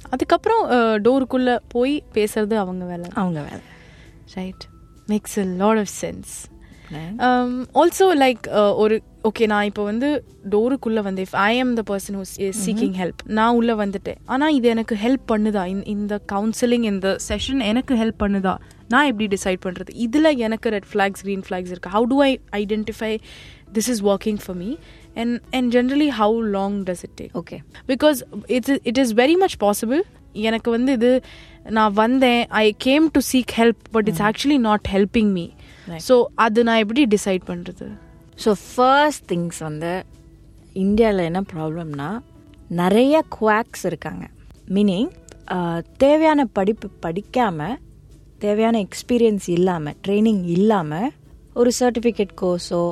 அதுக்கப்புறம் 0.09 0.63
டோருக்குள்ள 1.05 1.57
போய் 1.67 2.03
பேசுறது 2.13 2.55
அவங்க 2.63 2.85
வேலை. 2.85 3.09
அவங்க 3.13 3.39
வேலை. 3.41 3.63
Right 4.33 4.65
makes 5.07 5.37
a 5.43 5.47
lot 5.63 5.77
of 5.77 5.93
sense 6.01 6.33
also 7.73 7.99
like 7.99 8.75
ஒரு 8.75 9.01
ஓகே 9.23 9.45
நான் 9.45 9.63
இப்போ 9.63 9.83
வந்து 9.83 10.23
டோருக்குள்ள 10.49 11.01
வந்து 11.01 11.21
if 11.21 11.35
I 11.35 11.57
am 11.57 11.73
the 11.73 11.95
person 11.95 12.15
who's 12.15 12.41
is 12.41 12.69
seeking 12.69 12.93
help 12.97 13.25
நான் 13.25 13.55
உள்ள 13.55 13.85
வந்துட்டேன். 13.85 14.15
ஆனா 14.25 14.49
இது 14.49 14.67
எனக்கு 14.67 14.97
ஹெல்ப் 15.03 15.31
பண்ணுதா? 15.31 15.65
இந்த- 15.65 15.83
இந்த 15.83 16.21
கவுன்சிலிங் 16.31 16.83
இந்த 16.83 17.17
செஷன் 17.27 17.61
எனக்கு 17.61 17.95
ஹெல்ப் 17.95 18.21
பண்ணுதா? 18.21 18.57
நான் 18.87 19.05
எப்படி 19.05 19.35
டிசைட் 19.35 19.57
பண்றது? 19.65 20.07
இதுல 20.07 20.37
எனக்கு 20.37 20.69
ரெட் 20.69 20.83
ஃபிளாக்ஸ் 20.93 21.25
green 21.25 21.41
ஃபிளாக்ஸ் 21.49 21.69
இருக்கு? 21.69 21.89
How 21.89 22.03
do 22.03 22.21
I 22.21 22.39
identify 22.51 23.19
this 23.73 23.89
is 23.89 24.03
working 24.03 24.37
for 24.45 24.55
me 24.55 24.75
and 25.15 25.41
and 25.51 25.75
generally 25.75 26.09
how 26.19 26.39
long 26.39 26.83
does 26.83 27.01
it 27.01 27.21
take 27.21 27.37
okay 27.37 27.57
because 27.87 28.15
it's 28.47 28.77
it 28.83 28.97
is 28.97 29.13
very 29.13 29.33
much 29.33 29.55
possible 29.59 30.01
எனக்கு 30.33 30.71
வந்து 30.71 30.91
இது 30.91 31.21
நான் 31.69 31.93
வந்தேன் 31.93 32.45
I 32.49 32.75
came 32.77 33.11
to 33.11 33.19
seek 33.33 33.51
help 33.57 33.83
but 33.91 34.07
it's 34.07 34.21
actually 34.21 34.57
not 34.57 34.85
helping 34.93 35.31
me 35.31 35.49
so 36.07 36.15
அது 36.45 36.59
நான் 36.67 36.81
எப்படி 36.83 37.01
decide 37.15 37.43
பண்ணுறது 37.47 37.87
so 38.43 38.51
first 38.69 39.25
things 39.31 39.59
வந்து 39.59 39.91
இந்தியாவில் 40.73 41.27
என்ன 41.29 41.41
ப்ராப்ளம்னா 41.53 42.09
நிறைய 42.81 43.15
குவாக்ஸ் 43.39 43.85
இருக்காங்க. 43.89 44.23
மீனிங் 44.75 45.09
தேவையான 45.97 46.45
படிப்பு 46.57 46.87
படிக்காமல் 47.05 47.77
தேவையான 48.37 48.77
எக்ஸ்பீரியன்ஸ் 48.85 49.47
இல்லாமல் 49.57 49.97
ட்ரைனிங் 50.07 50.43
இல்லாமல் 50.57 51.09
ஒரு 51.53 51.71
சர்டிஃபிகேட் 51.79 52.33
கோர்ஸோ 52.41 52.83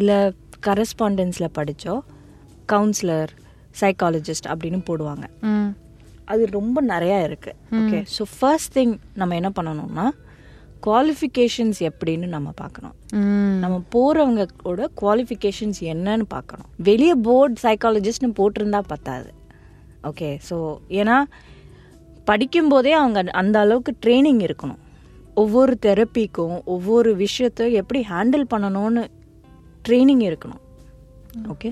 இல்லை 0.00 0.18
கரஸ்பாண்டன்ஸில் 0.66 1.54
படித்தோ 1.58 1.94
கவுன்சிலர் 2.72 3.32
சைக்காலஜிஸ்ட் 3.80 4.48
அப்படின்னு 4.52 4.80
போடுவாங்க. 4.90 5.24
அது 6.32 6.42
ரொம்ப 6.58 6.78
நிறையா 6.92 7.18
இருக்குது 7.28 7.56
ஓகே 7.80 7.98
ஸோ 8.16 8.22
ஃபர்ஸ்ட் 8.38 8.72
திங் 8.78 8.94
நம்ம 9.14 9.34
என்ன 9.34 9.50
பண்ணணும்னா 9.58 10.06
குவாலிஃபிகேஷன்ஸ் 10.86 11.78
எப்படின்னு 11.88 12.26
நம்ம 12.34 12.48
பார்க்கணும். 12.60 12.94
நம்ம 13.62 13.76
போறவங்களோட 13.94 14.86
குவாலிஃபிகேஷன்ஸ் 15.00 15.80
என்னன்னு 15.92 16.26
பார்க்கணும். 16.36 16.68
வெளியே 16.88 17.14
போர்டு 17.26 17.62
சைக்காலஜிஸ்ட்னு 17.66 18.30
போட்டிருந்தா 18.40 18.80
பத்தாது. 18.92 19.30
ஓகே 20.10 20.30
ஸோ 20.48 20.56
ஏன்னா 21.00 21.18
படிக்கும்போதே 22.30 22.92
அவங்க 23.00 23.20
அந்த 23.42 23.56
அளவுக்கு 23.64 23.92
ட்ரைனிங் 24.04 24.42
இருக்கணும். 24.46 24.80
ஒவ்வொரு 25.42 25.72
தெரப்பிக்கும் 25.86 26.56
ஒவ்வொரு 26.74 27.10
விஷயத்தை 27.24 27.64
எப்படி 27.80 28.00
ஹேண்டில் 28.12 28.44
பண்ணணும்னு 28.52 29.02
ட்ரைனிங் 29.86 30.24
இருக்கணும். 30.30 30.60
ஓகே 31.52 31.70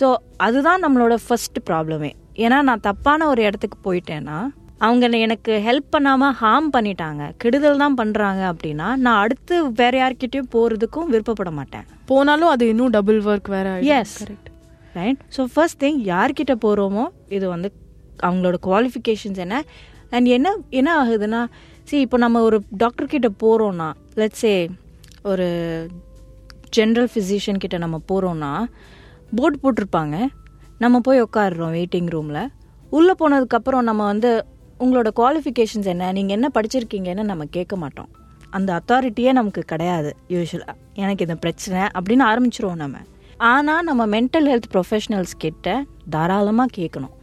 ஸோ 0.00 0.08
அதுதான் 0.46 0.82
நம்மளோட 0.84 1.14
ஃபர்ஸ்ட் 1.24 1.58
ப்ராப்ளமே 1.68 2.10
ஏன்னா 2.44 2.58
நான் 2.68 2.84
தப்பான 2.88 3.26
ஒரு 3.32 3.40
இடத்துக்கு 3.48 3.78
போயிட்டேன்னா 3.86 4.36
அவங்க 4.86 5.08
எனக்கு 5.26 5.52
ஹெல்ப் 5.66 5.88
பண்ணாமல் 5.94 6.34
ஹார்ம் 6.42 6.68
பண்ணிட்டாங்க. 6.76 7.22
கெடுதல் 7.42 7.80
தான் 7.82 7.96
பண்ணுறாங்க 8.00 8.42
அப்படின்னா 8.52 8.88
நான் 9.04 9.20
அடுத்து 9.24 9.54
வேற 9.80 9.94
யார்கிட்டயும் 10.02 10.50
போகிறதுக்கும் 10.54 11.08
விருப்பப்பட 11.12 11.50
மாட்டேன். 11.58 11.86
போனாலும் 12.10 12.52
அது 12.54 12.64
இன்னும் 12.72 12.92
டபுள் 12.96 13.20
ஒர்க் 13.30 13.50
வேற 13.56 13.70
yes 13.98 14.14
right 14.98 15.20
so 15.36 15.42
first 15.54 15.80
thing 15.82 15.98
யார்கிட்ட 16.12 16.54
போகிறோமோ 16.64 17.04
இது 17.36 17.46
வந்து 17.54 17.68
அவங்களோட 18.26 18.56
குவாலிஃபிகேஷன்ஸ் 18.68 19.40
என்ன? 19.46 19.58
அண்ட் 20.16 20.28
என்ன 20.36 20.54
என்ன 20.78 20.90
ஆகுதுன்னா 21.02 21.40
see 21.90 22.00
இப்போ 22.04 22.18
நம்ம 22.24 22.40
ஒரு 22.46 22.58
டாக்டர் 22.82 23.12
கிட்ட 23.12 23.28
போகிறோன்னா 23.42 23.88
லெட்ஸே 24.20 24.54
ஒரு 25.30 25.46
ஜென்ரல் 26.76 27.08
ஃபிசிஷியன் 27.12 27.60
கிட்ட 27.64 27.76
நம்ம 27.84 27.96
போகிறோன்னா 28.10 28.50
போர்டு 29.38 29.56
போட்டிருப்பாங்க. 29.62 30.16
நம்ம 30.84 31.00
போய் 31.06 31.22
உட்காடுறோம் 31.26 31.72
வெயிட்டிங் 31.76 32.10
ரூமில் 32.14 32.42
உள்ளே 32.96 33.14
போனதுக்கப்புறம் 33.20 33.86
நம்ம 33.88 34.02
வந்து 34.12 34.30
உங்களோட 34.82 35.08
குவாலிஃபிகேஷன்ஸ் 35.16 35.88
என்ன? 35.92 36.12
நீங்கள் 36.12 36.36
என்ன 36.36 36.50
படிச்சிருக்கீங்கன்னு 36.54 37.22
நம்ம 37.22 37.44
கேட்க 37.44 37.76
மாட்டோம். 37.76 38.08
அந்த 38.50 38.80
அத்தாரிட்டியே 38.80 39.32
நமக்கு 39.32 39.62
கிடையாது 39.62 40.16
யூஸ்வலாக 40.28 40.76
எனக்கு 40.94 41.24
இந்த 41.26 41.36
பிரச்சனை 41.36 41.80
அப்படின்னு 41.98 42.24
ஆரம்பிச்சிருவோம் 42.32 42.74
நம்ம. 42.74 42.98
ஆனால் 43.36 43.82
நம்ம 43.82 44.06
மென்டல் 44.06 44.48
ஹெல்த் 44.52 44.70
ப்ரொஃபஷனல்ஸ் 44.74 45.34
கிட்ட 45.38 45.84
தாராளமாக 46.10 46.70
கேட்கணும். 46.78 47.14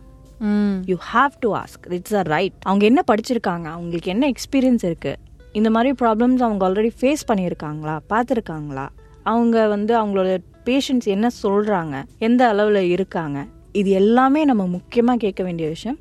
You 0.86 0.98
have 1.14 1.32
to 1.40 1.56
ask 1.56 1.86
it's 1.90 2.14
a 2.14 2.22
right 2.22 2.54
அவங்க 2.64 2.86
என்ன 2.86 3.04
படிச்சிருக்காங்க? 3.12 3.68
அவங்களுக்கு 3.78 4.12
என்ன 4.12 4.30
எக்ஸ்பீரியன்ஸ் 4.30 4.86
இருக்கு? 4.86 5.14
இந்த 5.52 5.70
மாதிரி 5.70 5.96
ப்ராப்ளம்ஸ் 6.02 6.46
அவங்க 6.48 6.70
ஆல்ரெடி 6.70 6.92
ஃபேஸ் 7.02 7.28
பண்ணியிருக்காங்களா? 7.28 8.00
பார்த்துருக்காங்களா? 8.14 8.88
அவங்க 9.24 9.68
வந்து 9.68 9.94
அவங்களோட 10.02 10.38
பேஷண்ட்ஸ் 10.66 11.06
என்ன 11.06 11.28
சொல்றாங்க? 11.44 12.04
எந்த 12.18 12.48
அளவில் 12.48 12.82
இருக்காங்க? 12.90 13.46
இது 13.72 13.90
எல்லாமே 13.90 14.44
நம்ம 14.46 14.66
முக்கியமாக 14.66 15.18
கேட்க 15.18 15.44
வேண்டிய 15.44 15.70
விஷயம். 15.70 16.00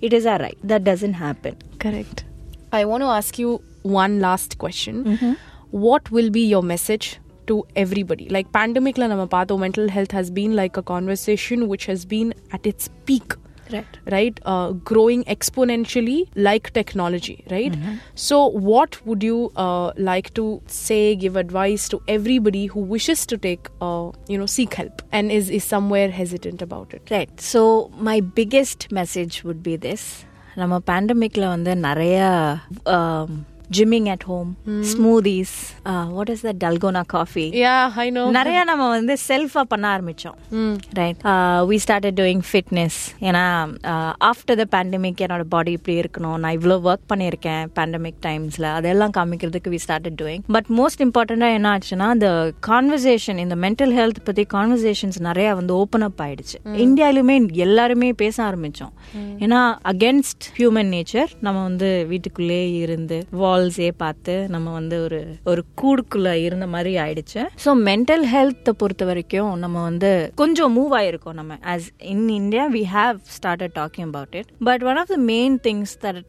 it 0.00 0.12
is 0.12 0.26
our 0.26 0.38
right. 0.38 0.58
That 0.62 0.84
doesn't 0.84 1.14
happen. 1.14 1.56
Correct. 1.78 2.24
I 2.72 2.84
want 2.84 3.02
to 3.02 3.06
ask 3.06 3.38
you 3.38 3.62
one 3.82 4.20
last 4.20 4.58
question. 4.58 5.04
Mm-hmm. 5.04 5.32
What 5.70 6.10
will 6.10 6.30
be 6.30 6.46
your 6.46 6.62
message 6.62 7.18
to 7.46 7.64
everybody? 7.76 8.28
Like 8.28 8.52
pandemic 8.52 8.98
la 8.98 9.56
mental 9.56 9.88
health 9.88 10.10
has 10.10 10.30
been 10.30 10.56
like 10.56 10.76
a 10.76 10.82
conversation 10.82 11.68
which 11.68 11.86
has 11.86 12.04
been 12.04 12.34
at 12.52 12.66
its 12.66 12.88
peak 13.06 13.34
Right. 13.73 13.97
Right? 14.11 14.39
Uh, 14.45 14.71
growing 14.71 15.23
exponentially 15.23 16.27
like 16.35 16.73
technology, 16.73 17.45
right? 17.49 17.73
So, 18.15 18.47
what 18.47 19.05
would 19.05 19.23
you 19.23 19.51
uh, 19.55 19.93
like 19.95 20.33
to 20.33 20.61
say, 20.65 21.15
give 21.15 21.37
advice 21.37 21.87
to 21.89 22.01
everybody 22.07 22.65
who 22.65 22.81
wishes 22.81 23.25
to 23.27 23.37
take, 23.37 23.69
uh, 23.79 24.11
you 24.27 24.37
know, 24.37 24.45
seek 24.45 24.73
help 24.73 25.01
and 25.11 25.31
is, 25.31 25.49
is 25.49 25.63
somewhere 25.63 26.11
hesitant 26.11 26.61
about 26.61 26.93
it? 26.93 27.01
Right 27.09 27.31
so 27.53 27.89
my 28.09 28.21
biggest 28.21 28.85
message 28.91 29.37
would 29.43 29.63
be 29.63 29.77
this 29.77 30.07
நம்ம 30.55 30.79
பேண்டமிக்ல 30.79 31.47
வந்து 31.47 31.75
நிறைய 31.75 32.17
gymming 33.78 34.08
at 34.14 34.26
home 34.30 34.50
smoothies 34.92 35.54
what 36.16 36.32
is 36.34 36.44
the 36.48 36.54
dalgona 36.64 37.02
coffee 37.06 37.46
Yeah, 37.64 37.84
I 38.04 38.10
know. 38.14 38.24
நிறைய 38.36 38.58
நம்ம 38.64 38.84
வந்து 38.88 39.16
செல்ஃபா 39.28 39.62
பண்ண 39.72 39.86
ஆரம்பிச்சோம். 39.96 40.36
Right 40.98 41.20
we 41.70 41.76
started 41.84 42.16
doing 42.20 42.42
fitness 42.50 42.98
ஏன்னா 43.28 43.44
ஆஃப்டர் 44.30 44.58
த 44.62 44.66
பேண்டமிக் 44.74 45.22
என்னோட 45.26 45.44
பாடி 45.54 45.72
இப்படி 45.78 45.96
இருக்கணும். 46.00 46.36
நான் 46.42 46.56
இவ்வளோ 46.58 46.76
ஒர்க் 46.88 47.06
பண்ணியிருக்கேன் 47.12 47.64
பேண்டமிக் 47.78 48.20
டைம்ஸ்ல 48.26 48.66
அதெல்லாம் 48.78 49.14
காமிக்கிறதுக்கு 49.18 49.72
we 49.74 49.80
started 49.86 50.18
doing 50.22 50.42
but 50.56 50.70
most 50.78 51.04
இம்பார்ட்டண்டா 51.06 51.48
என்ன 51.58 51.70
ஆச்சுன்னா 51.76 52.08
இந்த 52.16 52.30
கான்வர்சேஷன் 52.66 53.40
இந்த 53.44 53.58
மென்டல் 53.64 53.94
ஹெல்த் 53.98 54.20
பத்தி 54.24 54.44
கான்வர்சேஷன்ஸ் 54.54 55.20
நிறைய 55.28 55.54
வந்து 55.54 55.74
ஓப்பன் 55.74 56.06
அப் 56.08 56.20
ஆயிடுச்சு. 56.26 56.58
இந்தியாலுமே 56.84 57.36
எல்லாருமே 57.66 58.10
பேச 58.22 58.36
ஆரம்பிச்சோம். 58.48 58.92
ஏன்னா 59.44 59.60
அகேன்ஸ்ட் 59.92 60.46
ஹியூமன் 60.58 60.90
நேச்சர் 60.96 61.30
நம்ம 61.40 61.62
வந்து 61.62 61.90
வீட்டுக்குள்ளே 62.08 62.62
இருந்து 62.84 63.18
ஃபால்ஸே 63.56 63.90
பார்த்து 64.02 64.32
நம்ம 64.54 64.72
வந்து 64.78 64.96
ஒரு 65.04 65.18
ஒரு 65.50 65.62
கூடுக்குள்ள 65.80 66.30
இருந்த 66.46 66.66
மாதிரி 66.72 66.92
ஆயிடுச்சு. 67.02 67.40
ஸோ 67.64 67.70
மென்டல் 67.88 68.24
ஹெல்த்தை 68.32 68.72
பொறுத்த 68.80 69.04
வரைக்கும் 69.10 69.52
நம்ம 69.62 69.76
வந்து 69.88 70.10
கொஞ்சம் 70.40 70.72
மூவ் 70.78 70.92
ஆயிருக்கோம் 70.98 71.36
நம்ம. 71.38 71.54
As 71.72 71.86
in 72.12 72.26
India 72.38 72.64
we 72.74 72.82
have 72.94 73.16
started 73.36 73.74
talking 73.78 74.06
about 74.10 74.34
it 74.40 74.50
but 74.68 74.82
one 74.90 74.98
of 75.02 75.10
the 75.12 75.18
main 75.30 75.56
things 75.66 75.94
that 76.04 76.20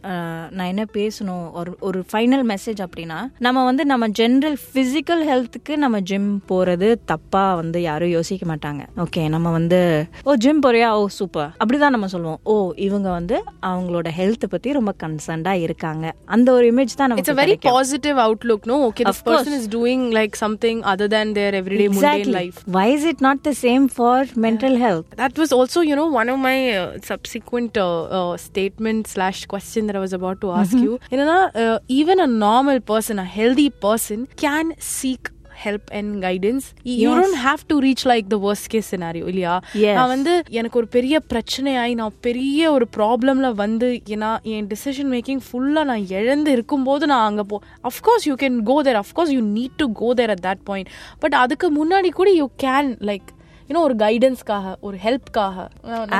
நான் 0.56 0.70
என்ன 0.74 0.86
பேசணும் 1.00 1.46
ஒரு 1.62 1.74
ஒரு 1.90 2.02
ஃபைனல் 2.12 2.46
மெசேஜ் 2.54 2.82
அப்படின்னா 2.86 3.20
நம்ம 3.48 3.66
வந்து 3.70 3.86
நம்ம 3.92 4.10
ஜென்ரல் 4.22 4.58
ஃபிசிக்கல் 4.68 5.24
ஹெல்த்துக்கு 5.32 5.76
நம்ம 5.84 6.02
ஜிம் 6.12 6.30
போறது 6.54 6.90
தப்பா 7.14 7.44
வந்து 7.62 7.82
யாரும் 7.90 8.14
யோசிக்க 8.18 8.46
மாட்டாங்க. 8.54 8.84
ஓகே 9.06 9.24
நம்ம 9.36 9.48
வந்து 9.58 9.82
ஓ 10.30 10.38
ஜிம் 10.46 10.64
போறியா? 10.68 10.90
ஓ 11.02 11.04
சூப்பர் 11.20 11.52
அப்படிதான் 11.62 11.96
நம்ம 11.98 12.10
சொல்லுவோம். 12.16 12.42
ஓ 12.54 12.56
இவங்க 12.88 13.10
வந்து 13.18 13.38
அவங்களோட 13.72 14.08
ஹெல்த் 14.22 14.48
பத்தி 14.56 14.78
ரொம்ப 14.80 14.94
கன்சர்ன்டா 15.06 15.56
இருக்காங்க. 15.68 16.06
அந்த 16.36 16.48
ஒரு 16.58 16.66
இமேஜ் 16.74 17.00
தான் 17.00 17.16
it's 17.17 17.17
a 17.17 17.17
நமக்கு 17.17 17.35
very 17.41 17.55
கிடைக்கும். 17.55 17.75
positive 17.77 18.17
outlook 18.25 18.63
no 18.71 18.77
okay 18.89 19.05
this 19.05 19.13
Of 19.13 19.25
course. 19.27 19.37
person 19.37 19.53
is 19.59 19.67
doing 19.77 20.01
like 20.19 20.35
something 20.43 20.79
other 20.93 21.09
than 21.15 21.27
their 21.39 21.53
everyday 21.61 21.89
mundane 21.97 22.33
life 22.39 22.57
Why 22.77 22.87
is 22.97 23.05
it 23.13 23.21
not 23.27 23.39
the 23.49 23.55
same 23.65 23.87
for 23.99 24.15
mental 24.47 24.77
health? 24.85 25.07
that 25.23 25.37
was 25.43 25.53
also 25.59 25.81
you 25.91 25.97
know 26.01 26.09
one 26.21 26.29
of 26.35 26.39
my 26.49 26.57
uh, 26.77 26.87
subsequent 27.11 27.77
uh, 27.79 27.89
uh, 28.19 28.37
statement 28.47 29.07
slash 29.15 29.41
question 29.47 29.87
that 29.89 29.97
i 30.01 30.05
was 30.07 30.15
about 30.21 30.39
to 30.45 30.51
ask 30.61 30.75
you 30.87 30.93
you 31.13 31.19
know 31.21 31.29
uh, 31.65 31.79
even 32.01 32.19
a 32.21 32.31
normal 32.47 32.81
person 32.93 33.19
a 33.19 33.31
healthy 33.39 33.69
person 33.87 34.21
can 34.47 34.67
seek 34.95 35.23
help 35.58 35.86
and 35.92 36.10
guidance 36.22 36.66
Y- 36.86 36.96
you 36.96 37.08
Yes. 37.08 37.18
don't 37.20 37.38
have 37.42 37.62
to 37.70 37.76
reach 37.80 38.04
like 38.06 38.28
the 38.30 38.40
worst 38.40 38.68
case 38.70 38.88
scenario 38.92 39.26
இல்லையா. 39.28 39.54
நான் 39.98 40.08
வந்து 40.08 40.34
எனக்கு 40.58 40.78
ஒரு 40.78 40.88
பெரிய 40.88 41.22
பிரச்சனையாயி 41.32 41.94
நான் 41.96 42.18
பெரிய 42.22 42.72
ஒரு 42.72 42.88
ப்ராப்ளம்ல 42.98 43.50
வந்து 43.56 43.88
ஏன்னா 44.10 44.32
என் 44.54 44.68
டிசிஷன் 44.68 45.12
மேக்கிங் 45.14 45.42
ஃபுல்லா 45.48 45.84
நான் 45.84 46.06
இழந்து 46.14 46.52
இருக்கும்போது 46.52 47.06
நான் 47.06 47.26
அங்க 47.26 47.44
போ 47.44 47.60
of course 47.84 48.26
you 48.26 48.36
can 48.44 48.60
go 48.64 48.78
there 48.82 49.02
of course 49.04 49.34
you 49.38 49.42
need 49.54 49.78
to 49.78 49.88
go 49.94 50.14
there 50.14 50.30
at 50.30 50.46
that 50.46 50.64
point 50.64 50.92
but 51.20 51.38
அதுக்கு 51.44 51.70
முன்னாடி 51.80 52.12
கூட 52.12 52.30
யூ 52.34 52.48
கேன் 52.64 52.92
லைக் 53.06 53.28
யூனோ 53.70 53.82
ஒரு 53.88 53.96
கைடன்ஸ்க்காக 53.96 54.74
ஒரு 54.80 54.98
ஹெல்ப்காக 55.06 55.68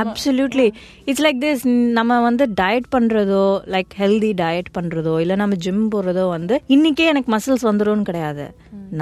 அப்சல்யூட்லி 0.02 0.68
இட்ஸ் 1.06 1.24
லைக் 1.26 1.42
திஸ் 1.46 1.66
நம்ம 1.98 2.20
வந்து 2.28 2.46
டயட் 2.62 2.90
பண்றதோ 2.96 3.46
லைக் 3.76 3.92
ஹெல்தி 4.02 4.32
டயட் 4.44 4.72
பண்றதோ 4.78 5.16
இல்ல 5.20 5.36
நம்ம 5.42 5.56
ஜிம் 5.66 5.84
போறதோ 5.96 6.26
வந்து 6.30 6.58
இன்னைக்கே 6.76 7.08
எனக்கு 7.14 7.32
மசில்ஸ் 7.36 7.68
வந்துரும்னு 7.70 8.08
கிடையாது. 8.12 8.48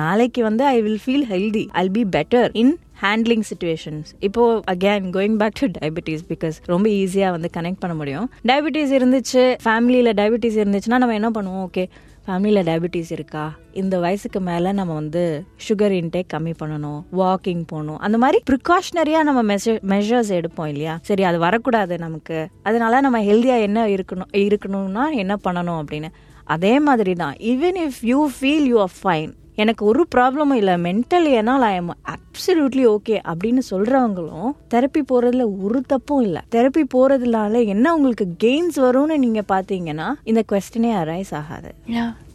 நாளைக்கு 0.01 0.43
வந்து 0.43 0.65
I 0.65 0.81
will 0.81 1.01
feel 1.05 1.27
healthy 1.33 1.63
I 1.83 1.85
be 1.89 2.03
better 2.17 2.49
in 2.63 2.73
handling 3.01 3.45
situations 3.49 4.09
இப்போ 4.27 4.43
again 4.73 5.07
going 5.15 5.37
back 5.41 5.57
to 5.61 5.67
diabetes 5.77 6.23
because 6.29 6.57
ரொம்ப 6.73 6.85
ஈஸியா 6.89 7.29
வந்து 7.35 7.49
கனெக்ட் 7.57 7.81
பண்ண 7.83 7.95
முடியும். 7.95 8.27
டயபிட்டிஸ் 8.49 8.93
இருந்துச்சு 8.99 9.43
ஃபேமிலியில 9.63 10.11
டயபிட்டிஸ் 10.19 10.59
இருந்துச்சுன்னா 10.63 10.99
நம்ம 11.03 11.17
என்ன 11.19 11.29
பண்ணுவோம்? 11.37 11.65
ஓகே 11.67 11.85
ஃபேமிலியில் 12.27 12.67
டயபிட்டிஸ் 12.67 13.11
இருக்கா? 13.11 13.43
இந்த 13.81 13.99
வயசுக்கு 13.99 14.39
மேலே 14.39 14.69
நம்ம 14.71 14.93
வந்து 14.93 15.23
சுகர் 15.65 15.93
இன்டேக் 15.99 16.29
கம்மி 16.33 16.53
பண்ணணும் 16.61 17.01
வாக்கிங் 17.21 17.63
போகணும். 17.67 17.99
அந்த 18.05 18.17
மாதிரி 18.17 18.39
ப்ரிகாஷனரியாக 18.51 19.27
நம்ம 19.29 19.41
மெஷர் 19.53 19.79
மெஷர்ஸ் 19.93 20.31
எடுப்போம் 20.39 20.69
இல்லையா? 20.73 20.99
சரி 21.01 21.23
அது 21.23 21.39
வரக்கூடாது 21.39 21.97
நமக்கு. 21.97 22.39
அதனால 22.63 23.01
நம்ம 23.01 23.21
ஹெல்த்தியாக 23.29 23.67
என்ன 23.69 23.87
இருக்கணும் 23.87 24.33
இருக்கணும்னா 24.45 25.05
என்ன 25.23 25.35
பண்ணணும் 25.47 25.79
அப்படின்னு. 25.81 26.11
அதே 26.43 26.79
மாதிரி 26.79 27.13
தான் 27.13 27.35
even 27.51 27.79
if 27.85 28.01
you 28.11 28.29
feel 28.39 28.67
you 28.71 28.79
are 28.79 28.95
fine 29.03 29.31
எனக்கு 29.55 29.85
ஒரு 29.85 30.07
ப்ராப்ளமும் 30.15 30.59
இல்லை. 30.61 30.73
மென்டலி 30.85 31.31
ஏனால் 31.41 31.65
ஐ 31.71 31.75
எம் 31.75 31.91
அப்சல்யூட்லி 32.13 32.85
ஓகே 32.95 33.17
அப்படின்னு 33.31 33.61
சொல்கிறவங்களும் 33.71 34.49
தெரப்பி 34.73 35.01
போகிறதுல 35.11 35.45
ஒரு 35.65 35.81
தப்பும் 35.81 36.21
இல்லை. 36.21 36.41
தெரப்பி 36.55 36.83
போகிறதுனால 36.95 37.65
என்ன 37.65 37.95
உங்களுக்கு 37.95 38.27
கெயின்ஸ் 38.43 38.77
வரும்னு 38.85 39.17
நீங்கள் 39.25 39.49
பார்த்தீங்கன்னா 39.53 40.09
இந்த 40.23 40.43
கொஸ்டினே 40.51 40.93
அரைஸ் 41.03 41.33
ஆகாது. 41.41 41.71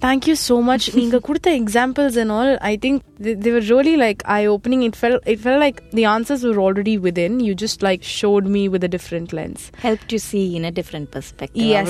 Thank 0.01 0.27
you 0.27 0.35
so 0.35 0.63
much. 0.63 0.87
Neenga 0.99 1.21
kurta 1.21 1.55
examples 1.55 2.17
and 2.17 2.33
all. 2.33 2.57
I 2.61 2.77
think 2.77 3.03
they, 3.19 3.35
they 3.35 3.53
were 3.53 3.61
really 3.61 3.97
like 3.97 4.23
eye 4.25 4.47
opening. 4.47 4.83
It 4.83 4.97
felt 4.97 5.23
it 5.27 5.41
felt 5.41 5.61
like 5.61 5.83
the 5.91 6.05
answers 6.07 6.43
were 6.43 6.59
already 6.59 6.97
within. 6.99 7.41
You 7.41 7.55
just 7.55 7.83
like 7.83 8.03
showed 8.03 8.47
me 8.47 8.69
with 8.69 8.83
a 8.83 8.89
different 8.89 9.33
lens. 9.33 9.71
Helped 9.77 10.11
you 10.13 10.19
see 10.19 10.57
in 10.57 10.65
a 10.65 10.71
different 10.71 11.11
perspective. 11.11 11.63
Yes. 11.63 11.87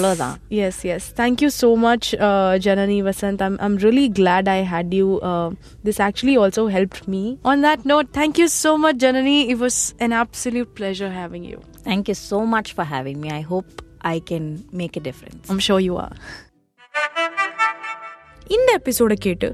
Yes, 0.49 0.85
yes. 0.85 1.09
Thank 1.11 1.41
you 1.41 1.51
so 1.51 1.77
much, 1.77 2.15
uh, 2.15 2.59
Janani 2.67 3.03
Vasant. 3.03 3.41
I'm 3.41 3.59
I'm 3.61 3.77
really 3.77 4.09
glad 4.09 4.49
I 4.49 4.57
had 4.75 4.93
you. 4.93 5.21
Uh, 5.21 5.53
this 5.85 6.01
actually 6.01 6.37
also 6.37 6.67
helped 6.67 7.07
me. 7.07 7.39
On 7.45 7.61
that 7.61 7.85
note, 7.85 8.13
thank 8.13 8.39
you 8.39 8.49
so 8.49 8.77
much, 8.77 8.97
Janani. 8.97 9.49
It 9.49 9.59
was 9.59 9.95
an 10.01 10.13
absolute 10.13 10.75
pleasure 10.75 11.11
having 11.11 11.45
you. 11.45 11.63
Thank 11.85 12.09
you 12.09 12.15
so 12.15 12.45
much 12.45 12.73
for 12.73 12.85
having 12.85 13.21
me. 13.21 13.31
I 13.31 13.41
hope 13.41 13.83
I 14.03 14.19
can 14.21 14.65
make 14.73 14.97
a 14.97 15.01
difference. 15.01 15.49
I'm 15.49 15.59
sure 15.61 15.79
you 15.79 15.97
are. 15.97 16.13
இந்த 18.51 18.71
எபிசோட 18.81 19.15
கேட்டு 19.27 19.49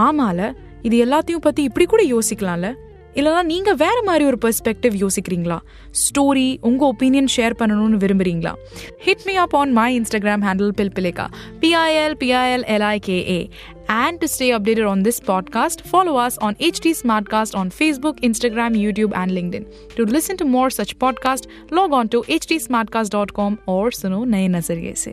ஆமால 0.00 0.40
இது 0.88 0.96
எல்லாத்தையும் 1.06 1.46
பத்தி 1.46 1.62
இப்படி 1.68 1.86
கூட 1.86 2.02
யோசிக்கலாம்ல 2.06 2.68
இல்லைனா 3.16 3.42
நீங்க 3.44 3.70
வேற 3.74 3.98
மாதிரி 4.06 4.24
ஒரு 4.30 4.38
பெர்ஸ்பெக்டிவ் 4.42 4.94
யோசிக்கிறீங்களா 5.02 5.56
ஸ்டோரி 6.00 6.48
உங்க 6.68 6.82
ஒப்பீனியன் 6.86 7.30
ஷேர் 7.36 7.56
பண்ணணும்னு 7.60 8.00
விரும்புறீங்களா 8.02 8.52
hit 9.06 9.24
me 9.26 9.34
up 9.44 9.56
on 9.56 9.72
my 9.72 9.86
Instagram 9.98 10.44
handle 10.48 10.74
Bil 10.74 10.92
Bilika 10.96 11.26
B I L 11.62 12.18
B I L 12.22 12.66
L I K A 12.76 13.40
And 13.96 14.20
to 14.20 14.28
stay 14.28 14.48
updated 14.50 14.88
on 14.88 15.02
this 15.02 15.18
podcast, 15.22 15.84
follow 15.84 16.16
us 16.16 16.36
on 16.38 16.54
HT 16.62 16.94
Smartcast 16.94 17.54
on 17.54 17.70
Facebook, 17.70 18.18
Instagram, 18.20 18.74
YouTube, 18.76 19.14
and 19.14 19.30
LinkedIn. 19.30 19.64
To 19.92 20.04
listen 20.08 20.36
to 20.36 20.44
more 20.46 20.68
such 20.70 20.98
podcasts, 20.98 21.48
log 21.70 21.92
on 21.92 22.08
to 22.08 22.22
htsmartcast.com 22.38 23.54
or 23.68 23.86
suno 23.92 24.22
naye 24.26 24.48
nazariye 24.50 24.96
se. 24.98 25.12